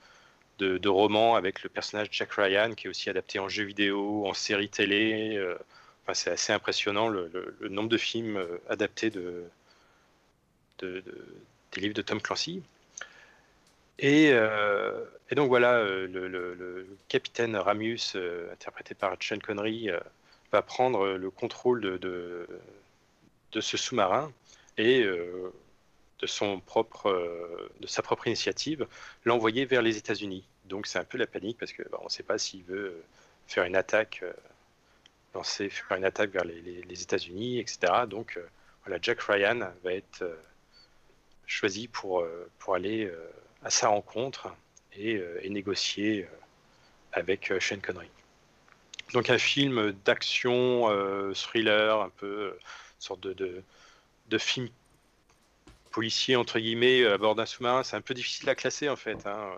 [0.58, 4.34] de, romans avec le personnage Jack Ryan, qui est aussi adapté en jeu vidéo, en
[4.34, 5.36] série télé.
[5.36, 5.56] euh,
[6.02, 7.30] enfin, c'est assez impressionnant le,
[7.68, 9.44] nombre de films euh, adaptés de,
[10.78, 11.26] de- de-
[11.72, 12.62] des livres de Tom Clancy.
[13.98, 18.16] Et, euh, donc voilà, le, capitaine Ramius,
[18.52, 19.90] interprété par Sean Connery,
[20.52, 22.46] va prendre le contrôle de,
[23.52, 24.30] de, ce sous-marin
[24.76, 25.04] et
[26.20, 28.86] de, son propre, euh, de sa propre initiative,
[29.24, 30.44] l'envoyer vers les États-Unis.
[30.64, 33.02] Donc c'est un peu la panique parce qu'on bah, ne sait pas s'il veut euh,
[33.46, 34.32] faire une attaque, euh,
[35.34, 38.06] lancer, faire une attaque vers les, les- les États-Unis, etc.
[38.08, 38.38] Donc
[38.84, 40.24] voilà, Jack Ryan va être
[41.46, 42.24] choisi pour,
[42.58, 43.10] pour aller
[43.62, 44.48] à sa rencontre
[44.96, 46.26] et, négocier
[47.12, 48.08] avec Sean Connery.
[49.12, 50.88] Donc un film d'action,
[51.34, 52.56] thriller, un peu
[52.98, 53.62] sorte de,
[54.28, 54.68] de film
[55.96, 57.82] policier entre guillemets à bord d'un sous-marin.
[57.82, 59.50] C'est un peu difficile à classer en fait, hein.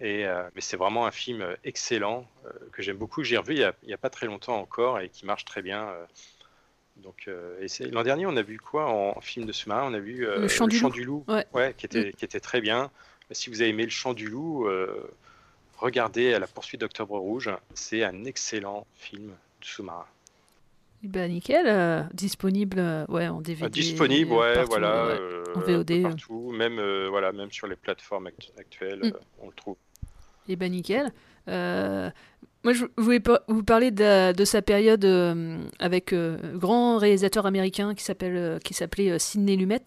[0.00, 3.22] et, euh, mais c'est vraiment un film excellent euh, que j'aime beaucoup.
[3.22, 5.88] que J'ai revu il y, a, pas très longtemps encore et qui marche très bien.
[5.88, 6.06] euh.
[6.96, 9.90] Donc, euh, l'an dernier, on a vu quoi en, film de sous-marin?
[9.90, 11.24] On a vu euh, Le Chant du Loup.
[11.52, 11.74] Ouais.
[11.76, 12.90] qui était, qui était très bien.
[13.30, 15.10] Si vous avez aimé Le Chant du Loup, euh,
[15.78, 17.50] regardez à la poursuite d'Octobre Rouge.
[17.74, 20.06] C'est un excellent film de sous-marin.
[21.04, 23.68] Bah nickel, euh, disponible euh, ouais, en DVD.
[23.68, 25.06] Disponible, ouais, partout, voilà.
[25.06, 26.02] ouais, euh, en VOD.
[26.02, 29.06] partout, même, euh, voilà, même sur les plateformes act- actuelles, Mm.
[29.08, 29.76] euh, on le trouve.
[30.48, 31.12] Et ben nickel.
[31.48, 32.10] Euh,
[32.64, 37.44] moi, je voulais vous parler de, de sa période euh, avec euh, un grand réalisateur
[37.44, 39.82] américain qui s'appelle euh, qui s'appelait euh, Sidney Lumet.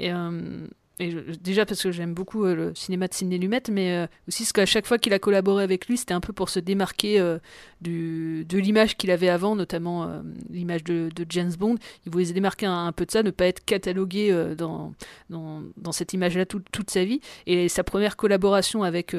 [0.00, 0.66] Et, euh,
[0.98, 4.52] déjà parce que j'aime beaucoup euh, le cinéma de Sidney Lumet, mais euh, aussi parce
[4.52, 7.38] qu'à chaque fois qu'il a collaboré avec lui, c'était un peu pour se démarquer euh,
[7.82, 11.76] du, de l'image qu'il avait avant, notamment l'image de, James Bond.
[12.06, 14.94] Il voulait se démarquer un, peu de ça, ne pas être catalogué dans,
[15.28, 17.20] dans, dans cette image-là toute- toute sa vie.
[17.46, 19.14] Et sa première collaboration avec,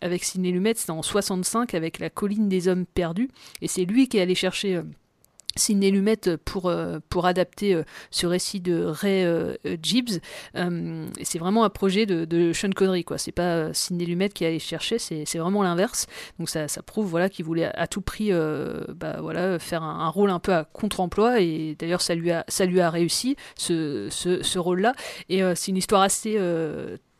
[0.00, 3.28] avec Sidney Lumet, c'était en 65 avec La colline des hommes perdus.
[3.62, 4.80] Et c'est lui qui est allé chercher.
[5.56, 10.20] Sidney Lumet pour, euh, pour adapter euh, ce récit de Ray euh, Gibbs.
[11.22, 13.04] C'est vraiment un projet de, Sean Connery.
[13.04, 13.18] quoi.
[13.18, 16.06] C'est pas Sidney Lumet qui allé chercher, c'est vraiment l'inverse.
[16.38, 20.30] Donc ça, ça prouve voilà, qu'il voulait à, tout prix bah, voilà, faire un, rôle
[20.30, 21.40] un peu à contre-emploi.
[21.40, 24.94] Et d'ailleurs, ça, lui a- ça lui a réussi, ce, ce, ce rôle-là.
[25.28, 26.38] Et c'est une histoire assez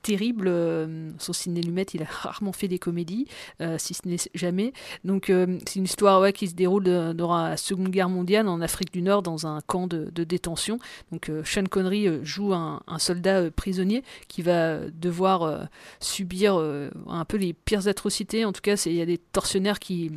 [0.02, 0.46] terrible.
[0.48, 3.26] euh, Sidney Lumet, il a rarement fait des comédies,
[3.60, 4.72] euh, si ce n'est jamais.
[5.04, 8.60] Donc euh, c'est une histoire qui se déroule de- durant la Seconde Guerre mondiale en
[8.60, 10.78] Afrique du Nord dans un camp de, détention.
[11.12, 15.64] Donc euh, Sean Connery euh, joue un, un soldat euh, prisonnier qui va devoir euh,
[16.00, 18.44] subir euh, un peu les pires atrocités.
[18.44, 20.10] En tout cas, il y a des tortionnaires qui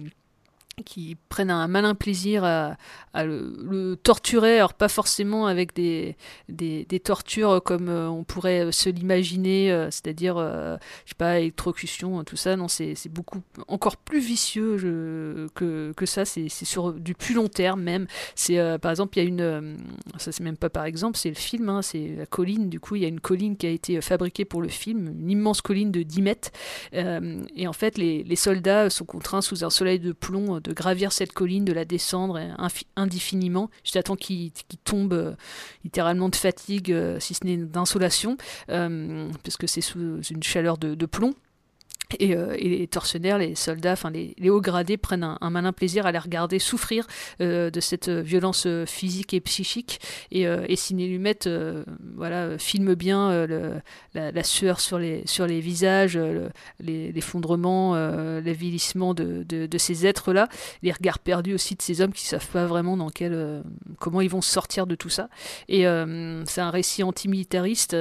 [0.85, 2.75] qui prennent un malin plaisir à,
[3.15, 6.15] le, torturer, alors pas forcément avec des,
[6.49, 12.23] des, tortures comme euh, on pourrait se l'imaginer, euh, c'est-à-dire, euh, je sais pas, électrocution,
[12.23, 17.35] tout ça, non, c'est beaucoup encore plus vicieux que, que ça, c'est sur du plus
[17.35, 18.07] long terme même.
[18.35, 19.77] C'est euh, Par exemple, il y a une,
[20.17, 22.95] ça c'est même pas par exemple, c'est le film, hein, c'est la colline, du coup,
[22.95, 25.91] il y a une colline qui a été fabriquée pour le film, une immense colline
[25.91, 26.51] de 10 mètres,
[26.93, 31.11] et en fait, les, les soldats sont contraints sous un soleil de plomb de gravir
[31.11, 32.39] cette colline, de la descendre
[32.95, 34.51] indéfiniment, jusqu'à temps qu'ils
[34.83, 35.35] tombent euh,
[35.83, 38.37] littéralement de fatigue, euh, si ce n'est d'insolation,
[38.69, 41.33] euh, parce que c'est sous une chaleur de plomb.
[42.19, 46.05] Et, euh, et les tortionnaires, les soldats, enfin les, hauts gradés prennent un, malin plaisir
[46.05, 47.07] à les regarder souffrir
[47.41, 49.99] euh, de cette euh, violence physique et psychique.
[50.31, 51.83] Et, euh, et Sidney Lumet, euh,
[52.15, 53.81] voilà, filme bien le-
[54.13, 56.49] la, sueur sur les, sur les visages, le-
[56.79, 59.45] l'effondrement, euh, l'avilissement de,
[59.77, 60.47] ces êtres-là,
[60.81, 63.63] les regards perdus aussi de ces hommes qui savent pas vraiment dans quel,
[63.99, 65.29] comment ils vont sortir de tout ça.
[65.67, 65.85] Et
[66.45, 67.95] c'est un récit antimilitariste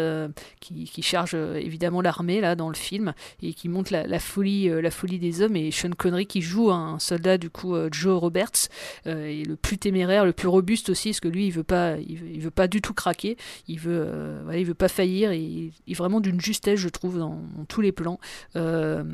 [0.61, 4.91] qui, charge évidemment l'armée dans le film et qui montre la, la folie, euh, la
[4.91, 5.57] folie des hommes.
[5.57, 8.69] Et Sean Connery qui joue un soldat du coup euh, Joe Roberts,
[9.07, 11.97] euh, est le plus téméraire, le plus robuste aussi, parce que lui il veut pas,
[11.99, 13.37] il veut, pas du tout craquer,
[13.69, 15.33] il veut, euh, il veut pas faillir.
[15.33, 18.19] Et il est vraiment d'une justesse, je trouve, dans, tous les plans.
[18.57, 19.05] Euh,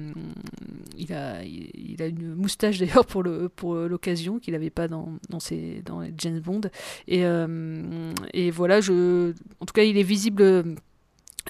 [0.96, 5.14] il a, il, a une moustache d'ailleurs pour le pour l'occasion qu'il n'avait pas dans
[5.28, 6.62] dans ses dans James Bond.
[7.06, 10.64] Et euh, et voilà, je, en tout cas, il est visible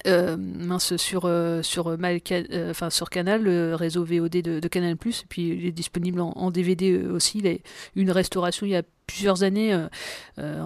[0.07, 4.95] euh, mince sur euh, sur Malca- euh, sur Canal le réseau VOD de, Canal et
[4.95, 7.39] puis il est disponible en, DVD euh, aussi.
[7.39, 7.53] Il a
[7.95, 9.87] une restauration il y a plusieurs années euh,
[10.37, 10.61] euh,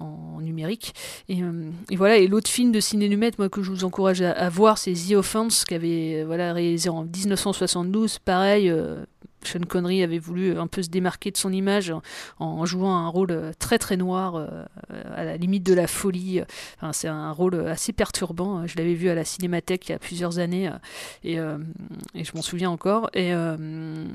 [0.00, 0.94] en, numérique.
[1.28, 2.16] Et, euh, voilà.
[2.16, 5.12] Et l'autre film de Ciné Lumet moi que je vous encourage à, voir c'est The
[5.12, 9.04] Offense qui avait euh, voilà réalisé en 1972 pareil euh,
[9.46, 11.92] Sean Connery avait voulu un peu se démarquer de son image
[12.38, 14.64] en, jouant un rôle euh, très très noir, euh,
[15.14, 16.42] à la limite de la folie.
[16.76, 18.66] Enfin, c'est un rôle assez perturbant.
[18.66, 20.72] Je l'avais vu à la Cinémathèque il y a plusieurs années euh,
[21.22, 21.58] et, euh,
[22.14, 23.10] je m'en souviens encore.
[23.14, 24.06] Et, euh,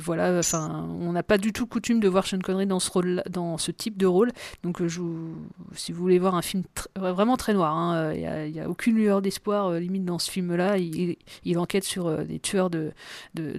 [0.00, 3.22] voilà, enfin, on n'a pas du tout coutume de voir Sean Connery dans ce rôle,
[3.30, 4.30] dans ce type de rôle.
[4.62, 4.88] Donc, euh,
[5.74, 6.62] si vous voulez voir un film
[6.96, 10.78] vraiment très noir, hein, il n'y a, aucune lueur d'espoir euh, limite dans ce film-là.
[10.78, 12.92] Il, enquête sur euh, des tueurs de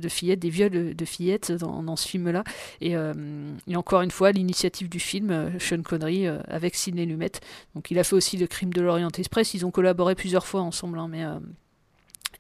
[0.10, 1.15] fillettes, des viols de, de fillettes
[1.60, 2.44] dans, ce film-là.
[2.82, 3.14] Et, euh,
[3.68, 7.32] et encore une fois, l'initiative du film, euh, Sean Connery euh, avec Sidney Lumet.
[7.76, 9.54] Donc il a fait aussi le crime de l'Orient Express.
[9.54, 11.24] Ils ont collaboré plusieurs fois ensemble, hein, mais,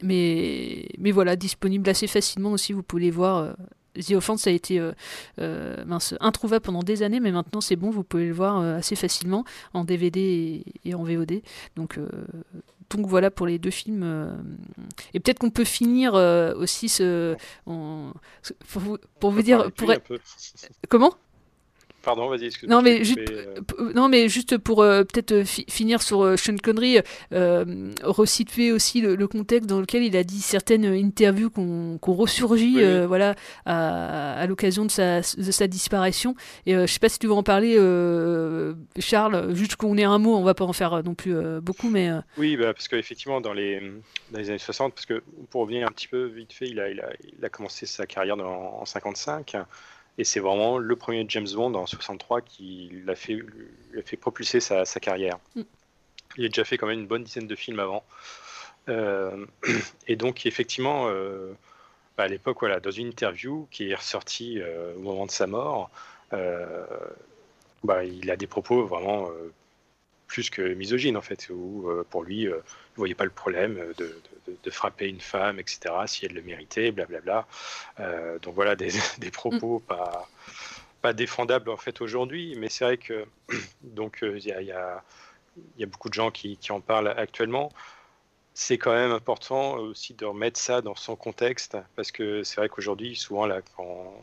[0.01, 2.73] mais, mais voilà, disponible assez facilement aussi.
[2.73, 3.55] Vous pouvez les voir.
[3.95, 4.81] The Offense a été
[5.37, 9.45] mince, introuvable pendant des années, mais maintenant c'est bon, vous pouvez le voir assez facilement
[9.73, 11.41] en DVD et, en VOD.
[11.77, 11.97] Donc,
[12.89, 14.03] donc voilà pour les deux films.
[14.03, 14.35] euh.
[15.13, 17.35] Et peut-être qu'on peut finir euh, aussi ce.
[17.65, 18.13] on-
[18.71, 19.71] pour, vous, pour vous dire.
[19.71, 19.87] Pour.
[20.89, 21.13] Comment?
[22.05, 22.81] Pardon, vas-y, excuse-moi.
[22.81, 23.93] non je mais, t'ai juste, coupé, euh.
[23.95, 26.99] non, mais juste pour euh, peut-être euh, fi- finir sur euh, Sean Connery,
[28.03, 32.75] resituer aussi le, le contexte dans lequel il a dit certaines interviews qu'on qu'on ressurgit
[32.77, 33.05] Oui, oui.
[33.07, 33.35] voilà,
[33.65, 36.35] à, à l'occasion de sa, de sa disparition.
[36.65, 37.75] Et je sais pas si tu veux en parler,
[38.99, 42.09] Charles, juste qu'on ait un mot, on va pas en faire non plus beaucoup, mais...
[42.37, 43.81] Oui, bah, parce qu'effectivement, dans les,
[44.31, 46.89] dans les années 60, parce que pour revenir un petit peu vite fait, il a,
[46.89, 49.55] il a, il a commencé sa carrière dans- en 55.
[50.17, 53.39] Et c'est vraiment le premier James Bond en 63 qui l'a fait,
[53.93, 55.37] l'a fait propulser sa, sa carrière.
[55.55, 55.61] Mm.
[56.37, 58.03] Il a déjà fait quand même une bonne dizaine de films avant.
[58.89, 59.45] Euh,
[60.07, 61.53] et donc, effectivement, euh,
[62.17, 65.89] à l'époque, voilà, dans une interview qui est ressortie euh, au moment de sa mort,
[67.83, 69.29] bah, il a des propos vraiment
[70.27, 73.29] plus que misogynes, en fait, où euh, pour lui, euh, il ne voyait pas le
[73.31, 77.47] problème de, de- de frapper une femme, etc., si elle le méritait, blablabla.
[77.99, 80.27] Euh, donc voilà, des, des propos pas,
[81.01, 83.25] pas défendables, en fait, aujourd'hui, mais c'est vrai que
[83.81, 85.03] donc euh, il y a- y a
[85.77, 87.71] y a beaucoup de gens qui, qui en parlent actuellement.
[88.53, 92.69] C'est quand même important aussi de remettre ça dans son contexte, parce que c'est vrai
[92.69, 94.13] qu'aujourd'hui, souvent, là, quand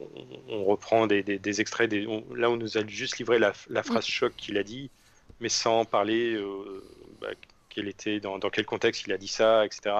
[0.00, 0.06] on,
[0.48, 3.52] on reprend des, des- des extraits, des- on- là, on nous a juste livré la,
[3.68, 4.90] la phrase choc qu'il a dit,
[5.42, 6.82] mais sans parler euh,
[7.20, 7.28] bah,
[7.68, 9.96] quel était, dans, dans quel contexte il a dit ça, etc.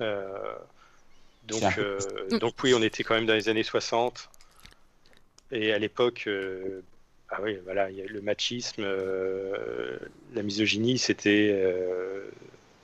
[0.00, 0.54] Euh,
[1.44, 1.98] donc, euh,
[2.38, 4.28] donc oui, on était quand même dans les années 60.
[5.50, 6.82] Et à l'époque, euh,
[7.30, 9.98] ah oui, voilà, il y a le machisme, euh,
[10.34, 12.28] la misogynie, c'était euh,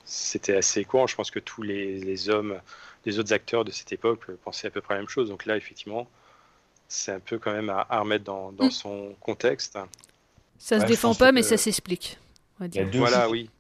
[0.05, 1.07] c'était assez courant.
[1.07, 2.59] Je pense que tous les, les hommes,
[3.05, 5.29] les autres acteurs de cette époque euh, pensaient à peu près la même chose.
[5.29, 6.09] Donc là, effectivement,
[6.89, 8.71] c'est un peu quand même à, à remettre dans, dans Mm.
[8.71, 9.79] son contexte.
[10.59, 12.19] Ça se Ouais, défend pas, que- mais ça s'explique.
[12.59, 12.93] on va Il y a dire.
[12.93, 13.33] deux Voilà, choses.
[13.33, 13.51] oui.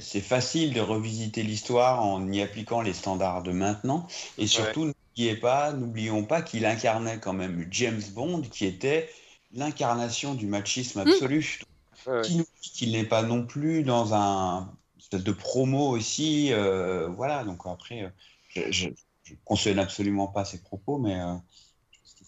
[0.00, 4.06] C'est facile de revisiter l'histoire en y appliquant les standards de maintenant.
[4.36, 9.08] Et surtout, n'oubliez pas, n'oublions pas qu'il incarnait quand même James Bond, qui était
[9.52, 11.60] l'incarnation du machisme absolu.
[12.22, 16.52] Qui nous dit qu'il n'est pas non plus dans un espèce de promo aussi.
[16.52, 18.04] euh, voilà, donc après,
[18.56, 18.88] euh, je,
[19.44, 21.34] cautionne absolument pas ces propos, mais euh,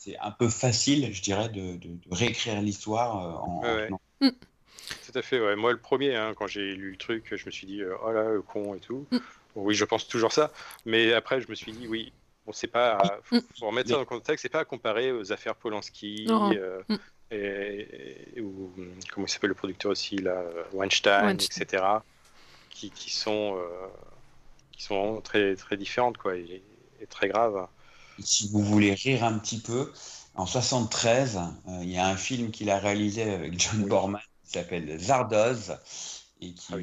[0.03, 3.93] c'est un peu facile, je dirais, de, de- de réécrire l'histoire euh, en, Ouais, ouais.
[3.93, 5.57] en- Tout à fait, ouais.
[5.57, 8.11] Moi, le premier, hein, quand j'ai lu le truc, je me suis dit, euh, oh
[8.11, 9.07] là, le con et tout.
[9.55, 10.51] Bon, oui, je pense toujours ça.
[10.87, 12.13] Mais après, je me suis dit, oui,
[12.47, 12.97] bon, c'est pas.
[12.97, 16.25] à- faut, faut remettre ça dans le contexte, c'est pas à comparer aux affaires Polanski,
[16.31, 16.81] euh,
[17.31, 18.73] et, et- ou
[19.13, 20.43] comment il s'appelle le producteur aussi, là,
[20.73, 21.63] Weinstein, Weinstein.
[21.63, 21.85] etc.,
[22.71, 23.87] qui, qui sont, euh,
[24.73, 26.63] qui sont vraiment très, très différentes, quoi, et,
[27.03, 27.69] et très graves.
[28.23, 29.93] Si vous voulez rire un petit peu,
[30.35, 34.53] en 73, euh, il y a un film qu'il a réalisé avec John Borman qui
[34.53, 35.77] s'appelle Zardoz
[36.41, 36.75] et qui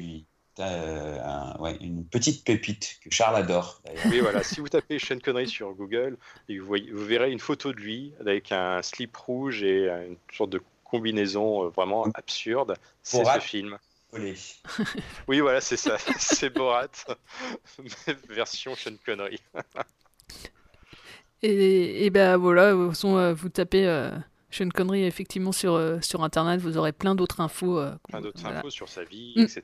[0.58, 3.80] est euh, un- ouais, une petite pépite que Charles adore.
[4.10, 4.42] Oui, voilà.
[4.42, 6.16] Si vous tapez Sean Connery sur Google,
[6.48, 10.50] vous, voyez, vous verrez une photo de lui avec un slip rouge et une sorte
[10.50, 12.74] de combinaison euh, vraiment absurde.
[13.02, 13.78] C'est ce film.
[15.28, 15.96] Oui, voilà, c'est ça.
[16.18, 16.88] c'est Borat,
[18.28, 19.38] version Sean Connery.
[21.42, 24.10] Et, et ben voilà, de toute façon, euh, vous tapez euh,
[24.50, 27.78] Sean Connery effectivement sur, euh, sur internet, vous aurez plein d'autres infos.
[27.78, 28.58] euh, Plein d'autres voilà.
[28.58, 29.42] infos sur sa vie, Mm.
[29.42, 29.62] etc.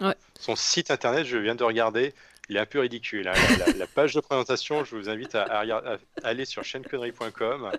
[0.00, 0.14] Ouais.
[0.38, 2.14] Son site internet, je viens de regarder,
[2.48, 3.26] il est un peu ridicule.
[3.26, 3.32] hein.
[3.76, 5.98] La, page de présentation, je vous invite à, à regard- à
[6.28, 7.72] aller sur seanconnery.com.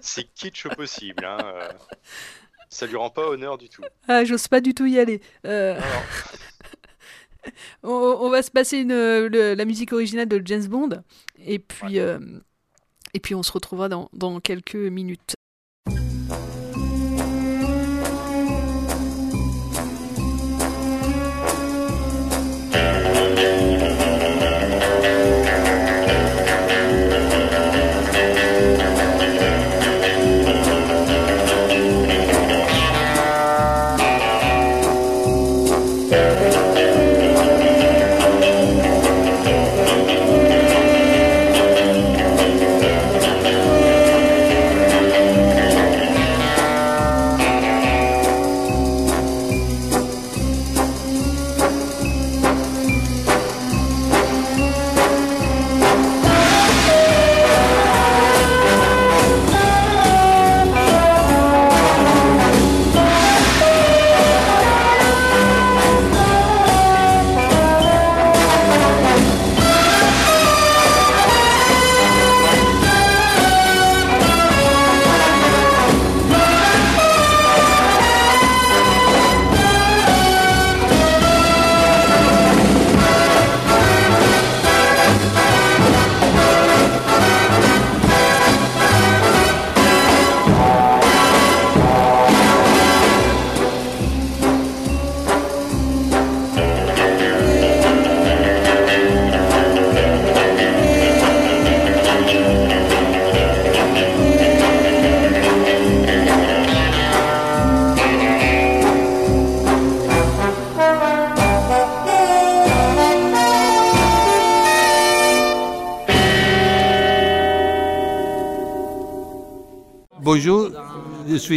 [0.00, 1.24] C'est kitsch possible.
[1.24, 1.38] Hein.
[2.68, 3.82] Ça lui rend pas honneur du tout.
[4.08, 5.20] Ah, j'ose pas du tout y aller.
[5.44, 5.78] Euh,
[7.82, 7.90] on,
[8.20, 11.02] on va se passer une, le- la musique originale de James Bond,
[11.44, 12.18] et puis, euh,
[13.14, 15.34] et puis on se retrouvera dans, quelques minutes.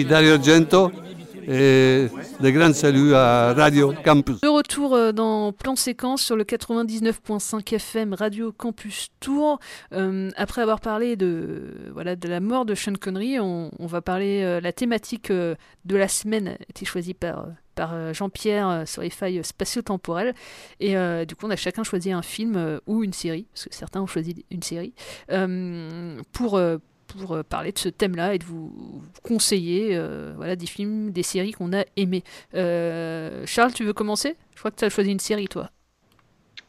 [0.03, 0.91] Dario Argento
[1.47, 2.07] et
[2.39, 4.41] de grands saluts à Radio Campus.
[4.41, 9.59] De retour euh, dans Plan Séquence sur le 99.5 FM Radio Campus Tour.
[9.93, 14.41] Euh, après avoir parlé de, voilà, de la mort de Sean Connery, on, va parler.
[14.43, 17.47] euh, la thématique euh, de la semaine a été choisie par.
[17.75, 20.33] par Jean-Pierre sur les failles spatio-temporelles.
[20.79, 24.01] Et du coup, on a chacun choisi un film ou une série, parce que certains
[24.01, 24.93] ont choisi une série,
[26.31, 26.59] pour,
[27.07, 31.51] pour parler de ce thème-là et de vous conseiller euh, voilà, des films, des séries
[31.53, 32.23] qu'on a aimés.
[32.55, 34.35] Euh, Charles, tu veux commencer?
[34.53, 35.69] Je crois que tu as choisi une série, toi.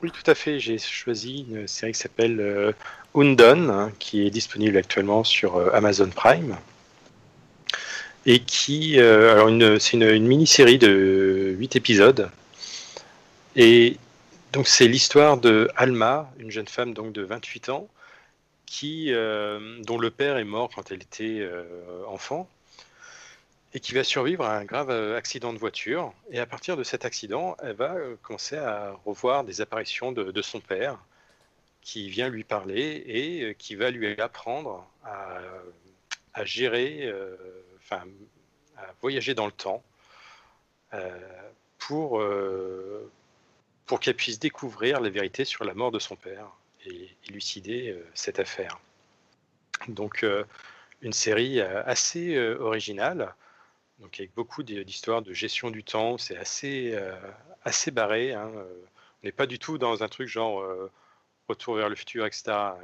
[0.03, 0.59] Oui, tout à fait.
[0.59, 2.73] J'ai choisi une série qui s'appelle euh,
[3.15, 6.57] Undone, hein, qui est disponible actuellement sur Amazon Prime.
[8.27, 8.99] Et qui.
[8.99, 12.31] alors, une- c'est une, une mini-série de 8 épisodes.
[13.57, 13.97] Et
[14.53, 17.89] donc, c'est l'histoire de Alma, une jeune femme donc, de 28 ans,
[18.67, 22.49] qui, euh, dont le père est mort quand elle était euh, enfant
[23.73, 26.13] et qui va survivre à un grave euh, accident de voiture.
[26.31, 30.61] Et à partir de cet accident, elle va commencer à revoir des apparitions de, son
[30.61, 30.99] père
[31.81, 37.09] qui vient lui parler et qui va lui apprendre à, gérer,
[37.79, 38.03] enfin,
[38.77, 39.85] à voyager dans le temps
[41.79, 42.21] pour,
[43.87, 46.49] pour qu'elle puisse découvrir les vérités sur la mort de son père
[47.29, 48.79] élucider euh, cette affaire.
[49.89, 50.45] Donc, euh,
[51.03, 53.35] une série euh, assez originale,
[53.99, 56.19] donc avec beaucoup d'histoires de gestion du temps.
[56.19, 56.99] C'est assez,
[57.65, 58.33] assez barré.
[58.33, 60.63] hein, On n'est pas du tout dans un truc genre
[61.49, 62.45] retour vers le futur, etc.
[62.49, 62.75] hein,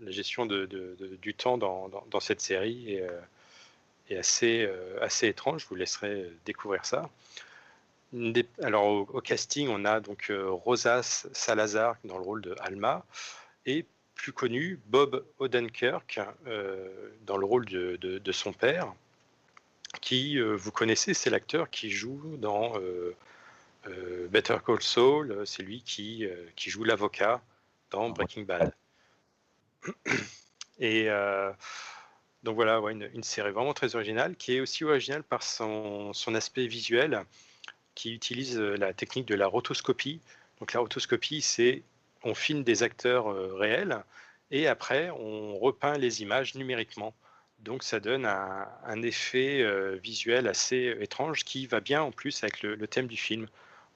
[0.00, 3.08] la gestion du temps dans, cette série est,
[4.10, 5.62] est assez, assez étrange.
[5.62, 7.08] Je vous laisserai découvrir ça.
[8.12, 12.54] Des- Alors au, au casting, on a donc euh, Rosas Salazar dans le rôle de
[12.60, 13.04] Alma
[13.64, 18.92] et plus connu Bob Odenkirk euh, dans le rôle de, de- de son père,
[20.00, 22.74] qui euh, vous connaissez, c'est l'acteur qui joue dans
[24.30, 27.42] Better Call Saul, c'est lui qui, qui joue l'avocat
[27.90, 28.72] dans Breaking Bad.
[30.78, 31.08] Et
[32.42, 36.12] donc voilà, ouais, une, une série vraiment très originale, qui est aussi originale par son,
[36.12, 37.24] son aspect visuel,
[37.94, 40.20] qui utilise euh, la technique de la rotoscopie.
[40.60, 41.82] Donc la rotoscopie, c'est
[42.24, 44.02] on filme des acteurs euh, réels
[44.50, 47.14] et après on repeint les images numériquement.
[47.60, 52.62] Donc ça donne un, effet euh, visuel assez étrange qui va bien en plus avec
[52.62, 53.46] le, thème du film.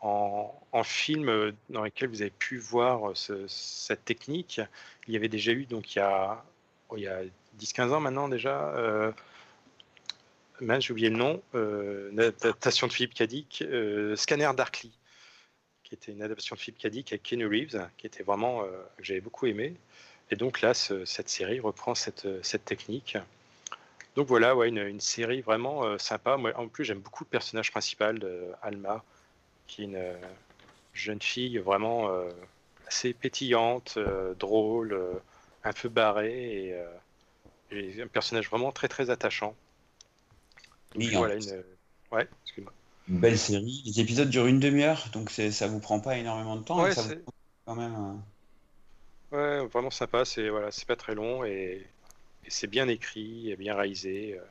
[0.01, 0.53] En,
[0.84, 4.61] film dans lequel vous avez pu voir ce- cette technique,
[5.09, 6.44] il y avait déjà eu, donc il y a,
[6.90, 7.22] oh, il y a
[7.59, 8.72] 10-15 ans maintenant déjà,
[10.61, 14.92] mince, j'ai oublié le nom, euh, une adaptation de Philippe Cadic, euh, Scanner Darkly,
[15.84, 19.04] qui était une adaptation de Philippe Cadic avec Keanu Reeves, qui était vraiment, euh, que
[19.04, 19.74] j'avais beaucoup aimé.
[20.30, 22.26] Et donc là, ce- cette série reprend cette,
[22.64, 23.16] technique.
[24.16, 26.36] Donc voilà, ouais, une, série vraiment sympa.
[26.36, 29.04] Moi, en plus, j'aime beaucoup le personnage principal de Alma,
[29.66, 30.16] qui est une
[30.94, 32.11] jeune fille vraiment
[32.88, 33.98] assez pétillante,
[34.38, 34.98] drôle,
[35.64, 36.74] un peu barrée,
[37.70, 39.54] et, et un personnage vraiment très très attachant.
[40.95, 41.64] Donc, voilà, une...
[42.12, 42.72] Ouais, excuse-moi.
[43.09, 43.82] Une belle série.
[43.84, 46.82] Les épisodes durent une demi-heure, donc c'est- ça vous prend pas énormément de temps.
[46.82, 47.32] Ouais, ça vous c'est- prend
[47.66, 47.95] quand même.
[49.32, 50.24] euh, Ouais, vraiment sympa.
[50.24, 51.87] C'est voilà, c'est pas très long et,
[52.45, 54.39] et c'est bien écrit et bien réalisé.
[54.39, 54.45] euh.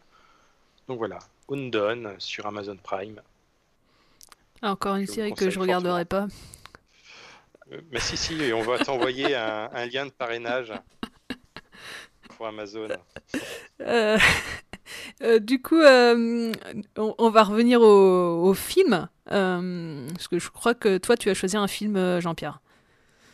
[0.87, 1.19] Donc voilà,
[1.49, 3.21] Undone sur Amazon Prime.
[4.61, 6.27] Ah, encore une Je série que je regarderai pas.
[7.71, 10.71] Euh, mais si, si, et on va t'envoyer un, un lien de parrainage
[12.29, 12.87] pour Amazon.
[13.81, 14.17] Euh,
[15.21, 16.51] euh, du coup, euh,
[16.97, 19.07] on, va revenir au, film.
[19.31, 22.61] euh, parce que je crois que toi, tu as choisi un film, Jean-Pierre.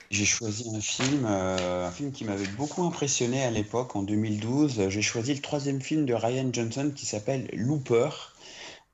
[0.09, 4.89] J'ai choisi un film, un film qui m'avait beaucoup impressionné à l'époque, en 2012.
[4.89, 8.09] J'ai choisi le troisième film de Ryan Johnson qui s'appelle Looper,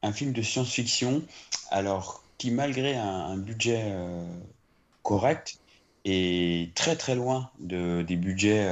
[0.04, 1.24] un film de science-fiction,
[1.72, 3.92] alors qui malgré un, budget
[5.02, 5.58] correct
[6.06, 8.70] est très très loin de, des budgets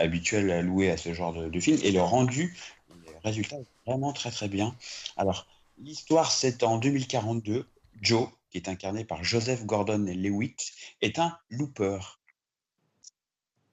[0.00, 2.56] euh, habituels alloués à ce genre de, film et le rendu,
[2.90, 4.76] le résultat est vraiment très très bien.
[5.16, 5.46] Alors
[5.78, 7.66] l'histoire c'est en 2042,
[8.00, 10.72] Joe qui est incarné par Joseph Gordon-Lewitt,
[11.02, 11.98] est un looper.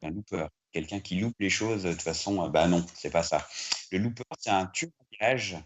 [0.02, 3.48] Un looper, quelqu'un qui loupe les choses de façon, euh, bah non, c'est pas ça.
[3.92, 5.58] Le looper, c'est un tueur gage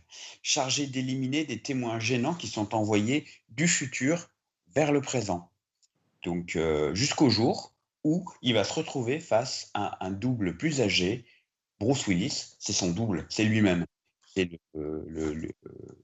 [0.44, 4.30] chargé d'éliminer des témoins gênants qui sont envoyés du futur
[4.76, 5.50] vers le présent.
[6.24, 7.74] Donc euh, jusqu'au jour
[8.04, 11.26] où il va se retrouver face à un double plus âgé,
[11.80, 13.86] Bruce Willis, c'est son double, c'est lui-même.
[14.36, 15.98] C'est le, le- le- euh,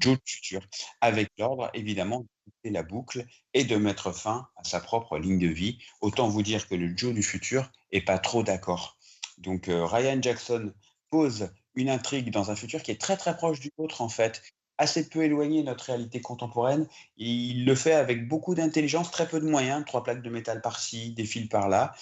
[0.00, 0.66] Joe du futur,
[1.00, 2.26] avec l'ordre évidemment
[2.64, 3.24] de la boucle
[3.54, 5.78] et de mettre fin à sa propre ligne de vie.
[6.00, 8.98] Autant vous dire que le Joe du futur est pas trop d'accord.
[9.38, 10.72] Donc euh, Ryan Jackson
[11.10, 14.42] pose une intrigue dans un futur qui est très très proche du nôtre en fait,
[14.78, 16.86] assez peu éloigné de notre réalité contemporaine.
[17.16, 21.12] Il le fait avec beaucoup d'intelligence, très peu de moyens, trois plaques de métal par-ci,
[21.12, 21.94] des fils par-là,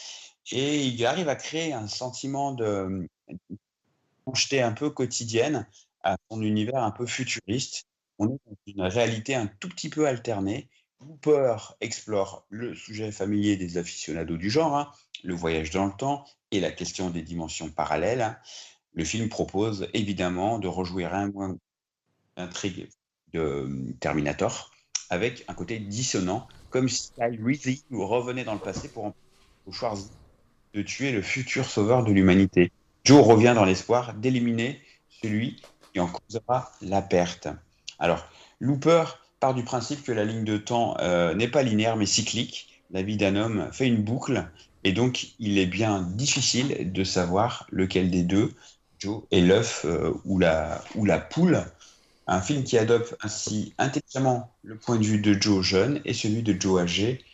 [0.50, 3.08] et il arrive à créer un sentiment de
[4.24, 5.66] projeté un peu quotidienne
[6.02, 7.84] à son univers un peu futuriste.
[8.18, 10.68] On est dans une réalité un tout petit peu alternée.
[11.00, 14.92] Hooper explore le sujet familier des aficionados du genre, hein,
[15.24, 18.22] le voyage dans le temps et la question des dimensions parallèles.
[18.22, 18.38] hein.
[18.94, 21.30] Le film propose évidemment de rejouer un
[22.36, 22.88] intrigue
[23.32, 24.70] de euh, Terminator
[25.10, 27.38] avec un côté dissonant, comme si Kyle
[27.92, 29.96] revenait dans le passé pour empêcher au
[30.74, 32.72] de tuer le futur sauveur de l'humanité.
[33.04, 34.80] Joe revient dans l'espoir d'éliminer
[35.22, 35.60] celui
[35.92, 37.48] qui en causera la perte.
[37.98, 38.26] Alors,
[38.58, 39.04] Looper
[39.38, 42.82] part du principe que la ligne de temps euh, n'est pas linéaire mais cyclique.
[42.90, 44.48] La vie d'un homme fait une boucle
[44.84, 48.54] et donc il est bien difficile de savoir lequel des deux,
[48.98, 51.64] Joe est l'œuf euh, ou la poule.
[52.26, 56.42] Un film qui adopte ainsi intelligemment le point de vue de Joe jeune et celui
[56.42, 57.24] de Joe âgé.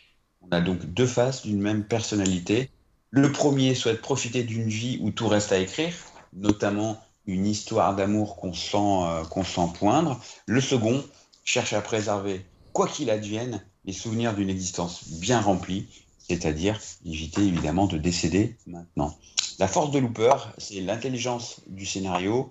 [0.41, 2.71] On a donc deux faces d'une même personnalité.
[3.11, 5.93] Le premier souhaite profiter d'une vie où tout reste à écrire,
[6.33, 10.19] notamment une histoire d'amour qu'on sent, euh, qu'on sent poindre.
[10.47, 11.03] Le second
[11.43, 15.87] cherche à préserver, quoi qu'il advienne, les souvenirs d'une existence bien remplie,
[16.29, 19.17] c'est-à-dire éviter évidemment de décéder maintenant.
[19.57, 22.49] La force de Looper, c'est l'intelligence du scénario,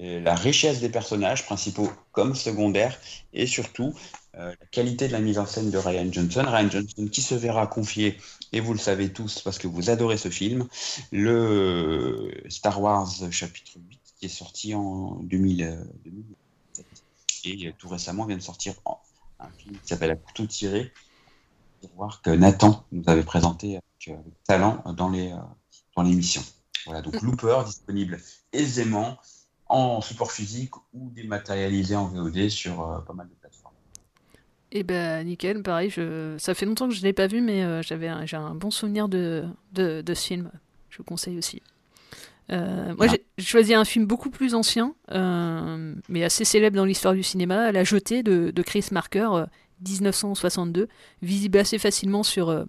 [0.00, 2.98] euh, la richesse des personnages principaux comme secondaires,
[3.32, 3.94] et surtout
[4.34, 6.44] euh, la qualité de la mise en scène de Ryan Johnson.
[6.44, 8.16] Ryan Johnson qui se verra confier,
[8.52, 10.66] et vous le savez tous parce que vous adorez ce film,
[11.12, 16.86] le Star Wars chapitre 8 qui est sorti en 2000, euh, 2007.
[17.44, 18.74] Et euh, tout récemment vient de sortir
[19.38, 20.92] un film qui s'appelle À couteau tiré,
[21.96, 25.36] voir que Nathan nous avait présenté avec, euh, avec talent dans les, euh,
[25.96, 26.42] dans l'émission.
[26.86, 28.18] Voilà, donc Looper disponible
[28.52, 29.18] aisément
[29.68, 33.74] en support physique ou dématérialisé en VOD sur euh, pas mal de plateformes.
[34.72, 36.36] Et ben nickel, pareil, je...
[36.38, 38.54] ça fait longtemps que je ne l'ai pas vu, mais euh, j'avais un- j'ai un
[38.54, 40.50] bon souvenir de, de, de ce film.
[40.90, 41.62] Je vous conseille aussi.
[42.50, 43.14] Euh, moi, Ah.
[43.36, 44.94] j'ai choisi un film beaucoup plus ancien,
[46.08, 49.28] mais assez célèbre dans l'histoire du cinéma, La Jetée de, de Chris Marker,
[49.86, 50.88] 1962,
[51.22, 52.64] visible assez facilement sur, euh,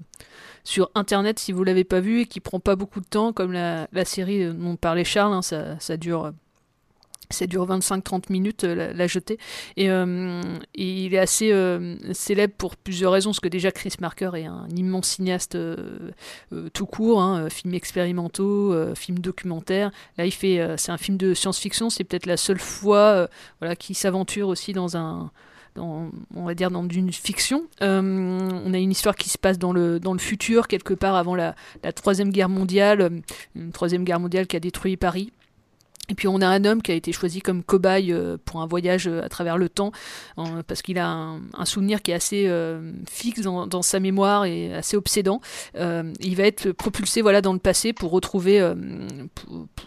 [0.64, 3.52] sur Internet si vous l'avez pas vu et qui prend pas beaucoup de temps, comme
[3.52, 6.26] la, série dont parlait Charles, hein, ça, ça dure.
[6.26, 6.32] euh,
[7.32, 9.38] ça dure 25-30 minutes, euh, la, la jetée.
[9.78, 11.54] Et, et il est assez
[12.12, 15.56] célèbre pour plusieurs raisons, parce que déjà Chris Marker est un immense cinéaste
[16.74, 19.92] tout court, hein, films expérimentaux, films documentaires.
[20.18, 23.30] Là, il fait, c'est un film de science-fiction, c'est peut-être la seule fois
[23.60, 25.30] voilà, qu'il s'aventure aussi dans un
[25.80, 27.64] on va dire dans une fiction.
[27.82, 31.16] Euh, on a une histoire qui se passe dans le, dans le futur, quelque part
[31.16, 33.10] avant la, la Troisième Guerre mondiale, euh,
[33.56, 35.32] une Troisième Guerre mondiale qui a détruit Paris.
[36.10, 38.66] Et puis on a un homme qui a été choisi comme cobaye euh, pour un
[38.66, 39.92] voyage euh, à travers le temps,
[40.68, 44.98] parce qu'il a un, souvenir qui est assez euh, fixe dans, sa mémoire et assez
[44.98, 45.42] obsédant.
[45.76, 48.62] Il va être propulsé voilà dans le passé pour retrouver,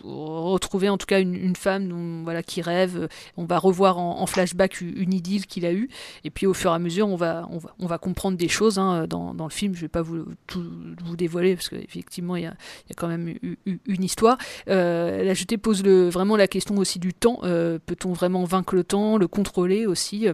[0.05, 3.09] retrouver en tout cas une, femme voilà qui rêve.
[3.37, 5.89] On va revoir en, flashback une, idylle qu'il a eue.
[6.25, 8.49] Et puis au fur et à mesure, on va on va, on va comprendre des
[8.49, 9.75] choses hein, dans, dans le film.
[9.75, 10.65] Je vais pas vous tout
[11.05, 12.55] vous dévoiler parce qu'effectivement il y a,
[12.89, 14.39] y a quand même eu- une histoire.
[14.69, 17.41] Euh, la jetée pose le, vraiment la question aussi du temps.
[17.43, 20.29] Euh, Peut-on vraiment vaincre le temps, le contrôler aussi?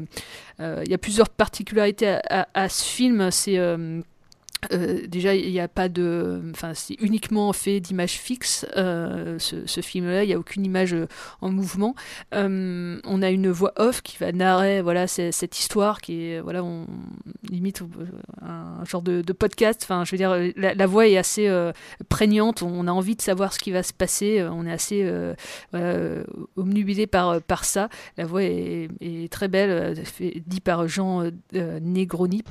[0.61, 3.31] Euh, Il y a plusieurs particularités à, à- à ce film.
[3.31, 3.57] C'est
[4.73, 6.41] euh, déjà, il n'y a pas de.
[6.51, 10.25] Enfin, c'est uniquement fait d'images fixes, euh, ce, film-là.
[10.25, 11.07] Il n'y a aucune image euh,
[11.41, 11.95] en mouvement.
[12.33, 16.41] On a une voix off qui va narrer voilà, cette histoire qui est.
[16.41, 16.87] Voilà, on
[17.49, 17.83] limite
[18.43, 19.81] un genre de, podcast.
[19.85, 21.49] Enfin, je veux dire, la, voix est assez
[22.09, 22.63] prégnante.
[22.63, 24.47] On a envie de savoir ce qui va se passer.
[24.51, 25.09] On est assez
[25.73, 26.25] voilà,
[27.11, 27.89] par, par ça.
[28.17, 29.95] La voix est, est très belle,
[30.47, 32.43] dit par Jean Negroni.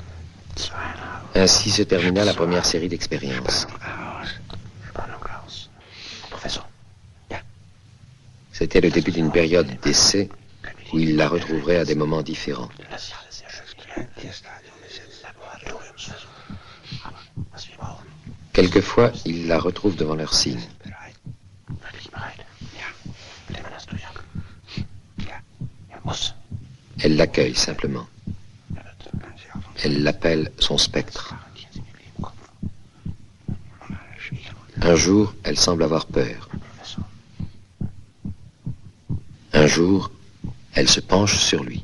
[1.35, 3.67] Ainsi se termina la première série d'expériences.
[8.51, 10.29] C'était le début d'une période d'essai
[10.91, 12.69] où il la retrouverait à des moments différents.
[18.53, 20.67] Quelquefois, il la retrouve devant leur signe.
[26.99, 28.07] Elle l'accueille simplement.
[29.83, 31.35] Elle l'appelle son spectre.
[34.81, 36.49] Un jour, elle semble avoir peur.
[39.53, 40.11] Un jour,
[40.73, 41.83] elle se penche sur lui.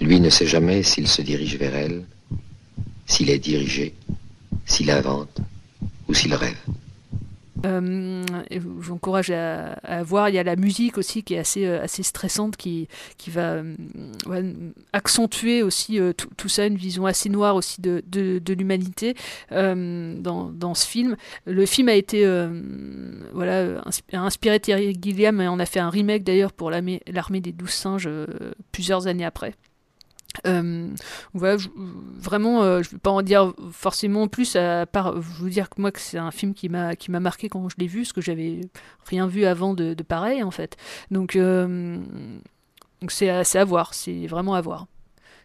[0.00, 2.04] Lui ne sait jamais s'il se dirige vers elle,
[3.06, 3.94] s'il est dirigé,
[4.64, 5.40] s'il invente
[6.08, 6.56] ou s'il rêve.
[7.66, 10.28] Euh, et je vous encourage à, à voir.
[10.28, 13.62] Il y a la musique aussi qui est assez, euh, assez stressante, qui, qui va
[14.28, 14.52] euh,
[14.92, 19.14] accentuer aussi euh, tout, ça, une vision assez noire aussi de, de, de l'humanité
[19.50, 21.16] dans, dans ce film.
[21.46, 22.26] Le film a été
[23.32, 23.82] voilà,
[24.12, 27.00] inspiré Terry Gilliam et on a fait un remake d'ailleurs pour l'armée
[27.40, 28.08] des douze singes
[28.72, 29.54] plusieurs années après.
[30.46, 30.88] Euh,
[31.34, 35.48] voilà, je- vraiment, euh, je ne vais pas en dire forcément plus, à part vous
[35.48, 37.86] dire que moi que c'est un film qui m'a qui m'a marqué quand je l'ai
[37.86, 38.60] vu, parce que j'avais
[39.06, 40.76] rien vu avant de, de pareil en fait.
[41.10, 41.98] Donc euh,
[43.00, 44.86] donc c'est à, c'est à voir, c'est vraiment à voir.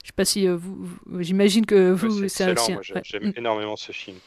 [0.04, 0.76] Je sais pas si euh, vous,
[1.06, 3.02] vous- j'imagine que vous, Ouais, c'est excellent, ouais.
[3.04, 3.34] j'aime Mm.
[3.38, 4.18] énormément ce film.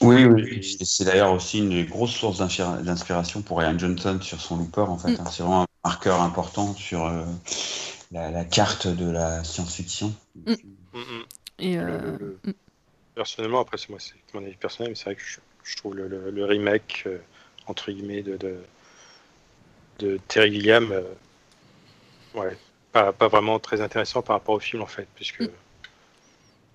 [0.00, 0.76] Oui, oui, oui.
[0.80, 4.82] Et C'est d'ailleurs aussi une grosse source d'inspira- d'inspiration pour Ryan Johnson sur son Looper,
[4.82, 5.12] en fait.
[5.12, 5.20] Mm.
[5.20, 5.24] hein.
[5.30, 7.24] C'est vraiment un marqueur important sur euh,
[8.12, 10.14] la, la carte de la science-fiction.
[10.34, 10.52] Mm.
[11.58, 12.54] Et Le- euh, le- le-
[13.14, 15.96] Personnellement, après, c'est moi, c'est mon avis personnel, mais c'est vrai que je, je trouve
[15.96, 17.18] le, le- le remake, euh,
[17.66, 18.60] entre guillemets, de, de,
[19.98, 21.02] de Terry Gilliam, euh,
[22.34, 22.56] ouais,
[22.92, 25.42] pas, pas vraiment très intéressant par rapport au film, en fait, puisque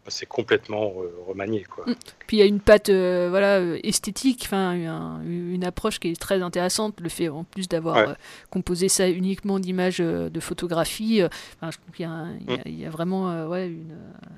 [0.07, 1.85] c'est complètement euh, remanié, quoi.
[1.87, 1.93] Mm.
[2.27, 6.19] Puis il y a une patte euh, voilà, euh, esthétique, un- une approche qui est
[6.19, 6.99] très intéressante.
[6.99, 8.07] Le fait en plus d'avoir Ouais.
[8.09, 8.13] euh,
[8.49, 12.27] composé ça uniquement d'images euh, de photographie, enfin, je trouve qu'il y, a
[12.69, 13.95] y y a vraiment ouais, une,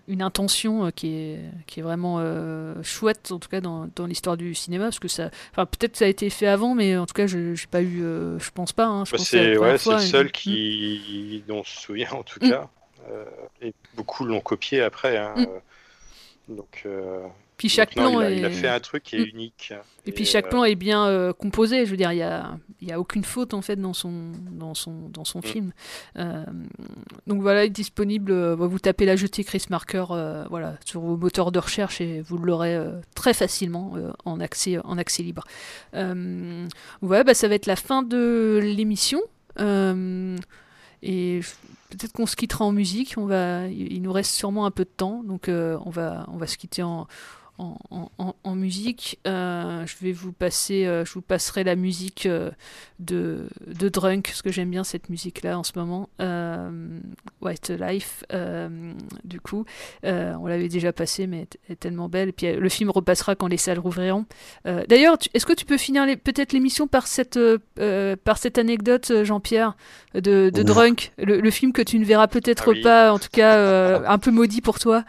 [0.07, 2.19] une intention qui, est, qui est vraiment
[2.83, 6.05] chouette, en tout cas dans, dans l'histoire du cinéma, parce que ça, peut-être que ça
[6.05, 8.85] a été fait avant, mais en tout cas je j'ai pas eu, je pense pas.
[8.85, 10.31] hein, je Bah, c'est ouais, le seul Mm.
[10.31, 12.49] qui, dont on se souvient, en tout Mm.
[12.49, 12.69] cas.
[13.11, 13.25] Euh,
[13.61, 15.17] et beaucoup l'ont copié après.
[15.17, 16.55] hein, Mm.
[16.55, 17.21] Donc, euh,
[17.57, 19.25] Puis donc chaque non, plan il a, est- il a fait un truc qui est
[19.25, 19.29] Mm.
[19.35, 19.73] unique.
[20.05, 22.55] Et puis chaque euh, plan est bien euh, composé, je veux dire, il y a,
[22.81, 25.43] y a aucune faute en fait dans son, dans son, dans son Mm.
[25.43, 25.71] film.
[26.17, 26.45] Euh,
[27.25, 30.05] donc voilà, il est disponible, vous tapez la jetée Chris Marker
[30.51, 32.79] voilà, sur vos moteurs de recherche et vous l'aurez
[33.15, 33.95] très facilement
[34.25, 35.43] en, accès, en accès libre.
[35.93, 39.19] Voilà, bah, ça va être la fin de l'émission.
[41.07, 41.41] Et
[41.89, 43.13] peut-être qu'on se quittera en musique.
[43.17, 46.25] On va, il il nous reste sûrement un peu de temps, donc euh, on, va,
[46.29, 47.07] on va se quitter en,
[47.57, 49.19] en, en- en- en musique.
[49.27, 52.51] Euh, je vais vous passer, euh, je vous passerai la musique euh,
[52.99, 56.09] de, de Drunk, parce que j'aime bien cette musique-là en ce moment.
[57.41, 58.23] White Life,
[59.23, 59.65] du coup,
[60.03, 62.29] on l'avait déjà passé, mais elle est tellement belle.
[62.29, 64.25] Et puis le film repassera quand les salles rouvriront.
[64.65, 67.39] D'ailleurs, est-ce que tu peux finir peut-être l'émission par cette,
[68.23, 69.75] par cette anecdote, Jean-Pierre,
[70.13, 70.49] de.
[70.49, 72.81] Drunk, le, le film que tu ne verras peut-être Ah oui.
[72.81, 75.03] pas, en tout cas un peu maudit pour toi.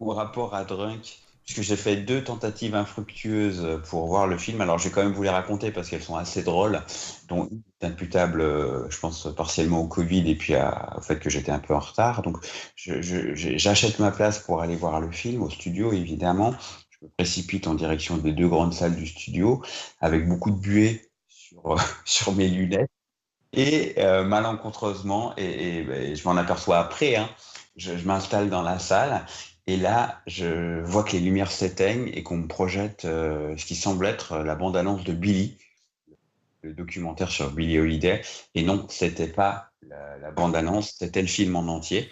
[0.00, 1.18] Au rapport à Drunk,
[1.48, 5.22] j'ai fait deux tentatives infructueuses pour voir le film, alors je vais quand même vous
[5.22, 6.82] les raconter parce qu'elles sont assez drôles,
[7.28, 11.52] dont une imputable, euh, je pense, partiellement au Covid et puis au fait que j'étais
[11.52, 12.22] un peu en retard.
[12.22, 12.38] Donc
[12.76, 16.54] j'achète ma place pour aller voir le film au studio, évidemment.
[16.90, 19.62] Je me précipite en direction des deux grandes salles du studio
[20.00, 22.90] avec beaucoup de buée sur, sur mes lunettes.
[23.54, 27.30] Et euh, malencontreusement, et, ben, je m'en aperçois après, hein,
[27.76, 29.24] je m'installe dans la salle
[29.68, 33.74] et là, je vois que les lumières s'éteignent et qu'on me projette euh, ce qui
[33.74, 35.58] semble être la bande-annonce de Billy,
[36.62, 38.22] le documentaire sur Billy Holiday.
[38.54, 42.10] Et non, c'était pas la, bande-annonce, c'était le film en entier.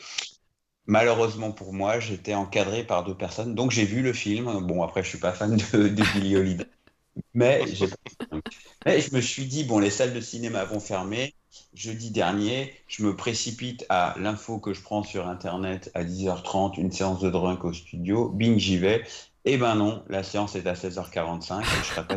[0.84, 4.66] Malheureusement pour moi, j'étais encadré par deux personnes, donc j'ai vu le film.
[4.66, 6.66] Bon, après, je suis pas fan de Billy Holiday,
[7.34, 11.34] mais, je me suis dit, bon, les salles de cinéma vont fermer.
[11.74, 16.92] Jeudi dernier, je me précipite à l'info que je prends sur Internet à 10h30, une
[16.92, 18.28] séance de drunk au studio.
[18.28, 19.04] Bing, j'y vais.
[19.44, 22.16] Eh ben non, la séance est à 16h45 et je serai pas.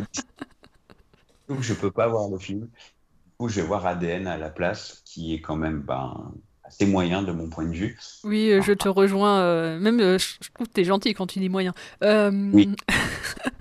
[1.47, 2.61] Donc je peux pas voir le film.
[2.61, 6.33] Du coup, je vais voir ADN à la place, qui est quand même ben,
[6.63, 7.97] assez moyen de mon point de vue.
[8.23, 9.39] Oui, euh, je te rejoins.
[9.39, 11.73] euh, même, euh, je trouve que t'es gentil quand tu dis moyen.
[12.03, 12.69] Euh, Oui.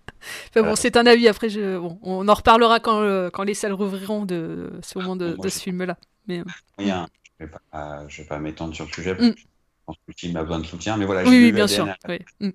[0.50, 1.28] enfin, bon, c'est un avis.
[1.28, 1.78] Après, je...
[1.78, 5.58] bon, on en reparlera quand, euh, quand les salles rouvriront de ce moment de, ce
[5.58, 5.96] film-là.
[6.26, 6.44] Mais euh.
[7.40, 9.34] Je vais pas, je vais pas m'étendre sur le sujet parce Mm.
[9.34, 9.44] que je
[9.86, 10.96] pense que le film a besoin de soutien.
[10.96, 11.86] Mais voilà, oui, bien sûr.
[12.08, 12.18] oui.
[12.40, 12.50] Mm.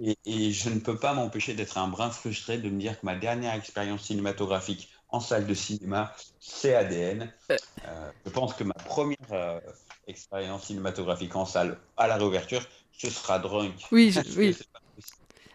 [0.00, 3.04] Et, et je ne peux pas m'empêcher d'être un brin frustré de me dire que
[3.04, 7.32] ma dernière expérience cinématographique en salle de cinéma, c'est ADN.
[7.50, 9.58] Euh, je pense que ma première euh,
[10.06, 12.62] expérience cinématographique en salle à la réouverture,
[12.92, 13.74] ce sera Drunk.
[13.90, 14.56] Oui, je- oui.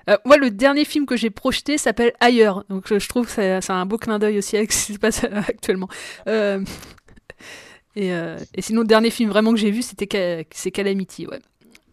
[0.07, 0.11] c'est.
[0.11, 2.63] Euh, moi, le dernier film que j'ai projeté s'appelle Ailleurs.
[2.69, 4.93] Donc, je, je trouve que c'est c'est un beau clin d'œil aussi avec ce qui
[4.93, 5.87] se passe euh, actuellement.
[6.27, 6.63] Euh,
[7.95, 11.39] et, euh, et sinon, le dernier film vraiment que j'ai vu, c'était c'est Calamity, ouais.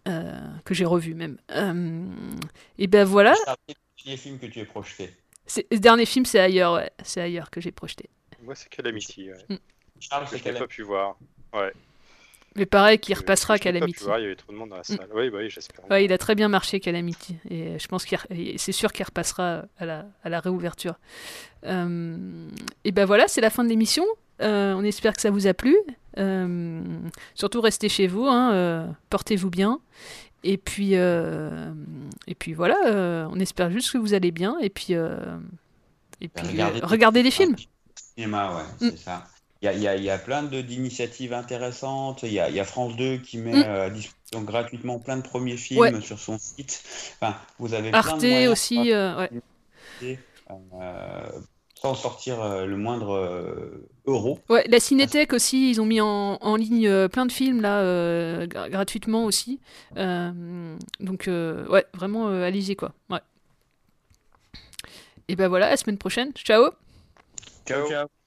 [0.08, 0.32] Euh,
[0.64, 1.36] que j'ai revu même.
[1.52, 2.04] Euh,
[2.78, 3.34] et ben voilà.
[3.44, 5.11] Charles, quel est le film que tu as projeté
[5.46, 6.90] C'est- Le dernier film, c'est Ailleurs, ouais.
[7.04, 8.08] C'est Ailleurs que j'ai projeté.
[8.42, 9.30] Moi, c'est Calamity.
[9.30, 9.36] Ouais.
[9.54, 9.58] Mm.
[10.00, 11.16] Charles, Que c'est je n'ai pas pu voir.
[11.52, 11.70] Ouais.
[12.57, 14.05] Mais pareil, qu'il repassera Calamity.
[14.05, 15.09] il y avait trop de monde dans la salle.
[15.14, 15.88] Oui, bah oui, j'espère.
[15.88, 17.36] Ouais, il a très bien marché Calamity.
[17.48, 20.94] Et je pense qu'il re- c'est sûr qu'il repassera à la, à la réouverture.
[21.64, 22.48] Euh,
[22.84, 24.05] et ben voilà, c'est la fin de l'émission.
[24.42, 25.76] Euh, on espère que ça vous a plu.
[26.18, 26.80] Euh,
[27.34, 29.78] surtout restez chez vous, hein, euh, portez-vous bien.
[30.42, 31.72] Et puis, euh,
[32.26, 34.59] et puis voilà, euh, on espère juste que vous allez bien.
[34.61, 35.18] Et puis, euh,
[36.20, 37.55] et puis Regardez euh, regardez des films.
[37.94, 38.90] Cinéma, ouais, Mm.
[38.90, 39.26] c'est ça.
[39.62, 42.22] Il y a, il y a- il y a plein de- d'initiatives intéressantes.
[42.22, 43.62] Il y a, il y a France 2 qui met Mm.
[43.62, 46.00] euh, à disposition gratuitement plein de premiers films Ouais.
[46.00, 46.82] sur son site.
[47.20, 49.30] Enfin, vous avez plein Arte de moyens aussi, euh, ouais.
[50.50, 51.30] euh,
[51.74, 54.38] sans sortir euh, le moindre euh, euro.
[54.48, 57.80] Ouais, la Cinétech aussi, ils ont mis en, en ligne euh, plein de films là,
[57.80, 59.61] euh, gra- gratuitement aussi.
[59.96, 62.92] Euh, donc, euh, ouais, vraiment, euh, allez-y quoi.
[63.11, 63.20] Ouais.
[65.28, 66.32] Et ben voilà, à la semaine prochaine.
[66.34, 66.70] Ciao!
[67.66, 68.19] Ciao, ciao.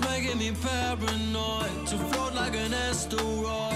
[0.00, 3.67] It's making me paranoid to float like an asteroid.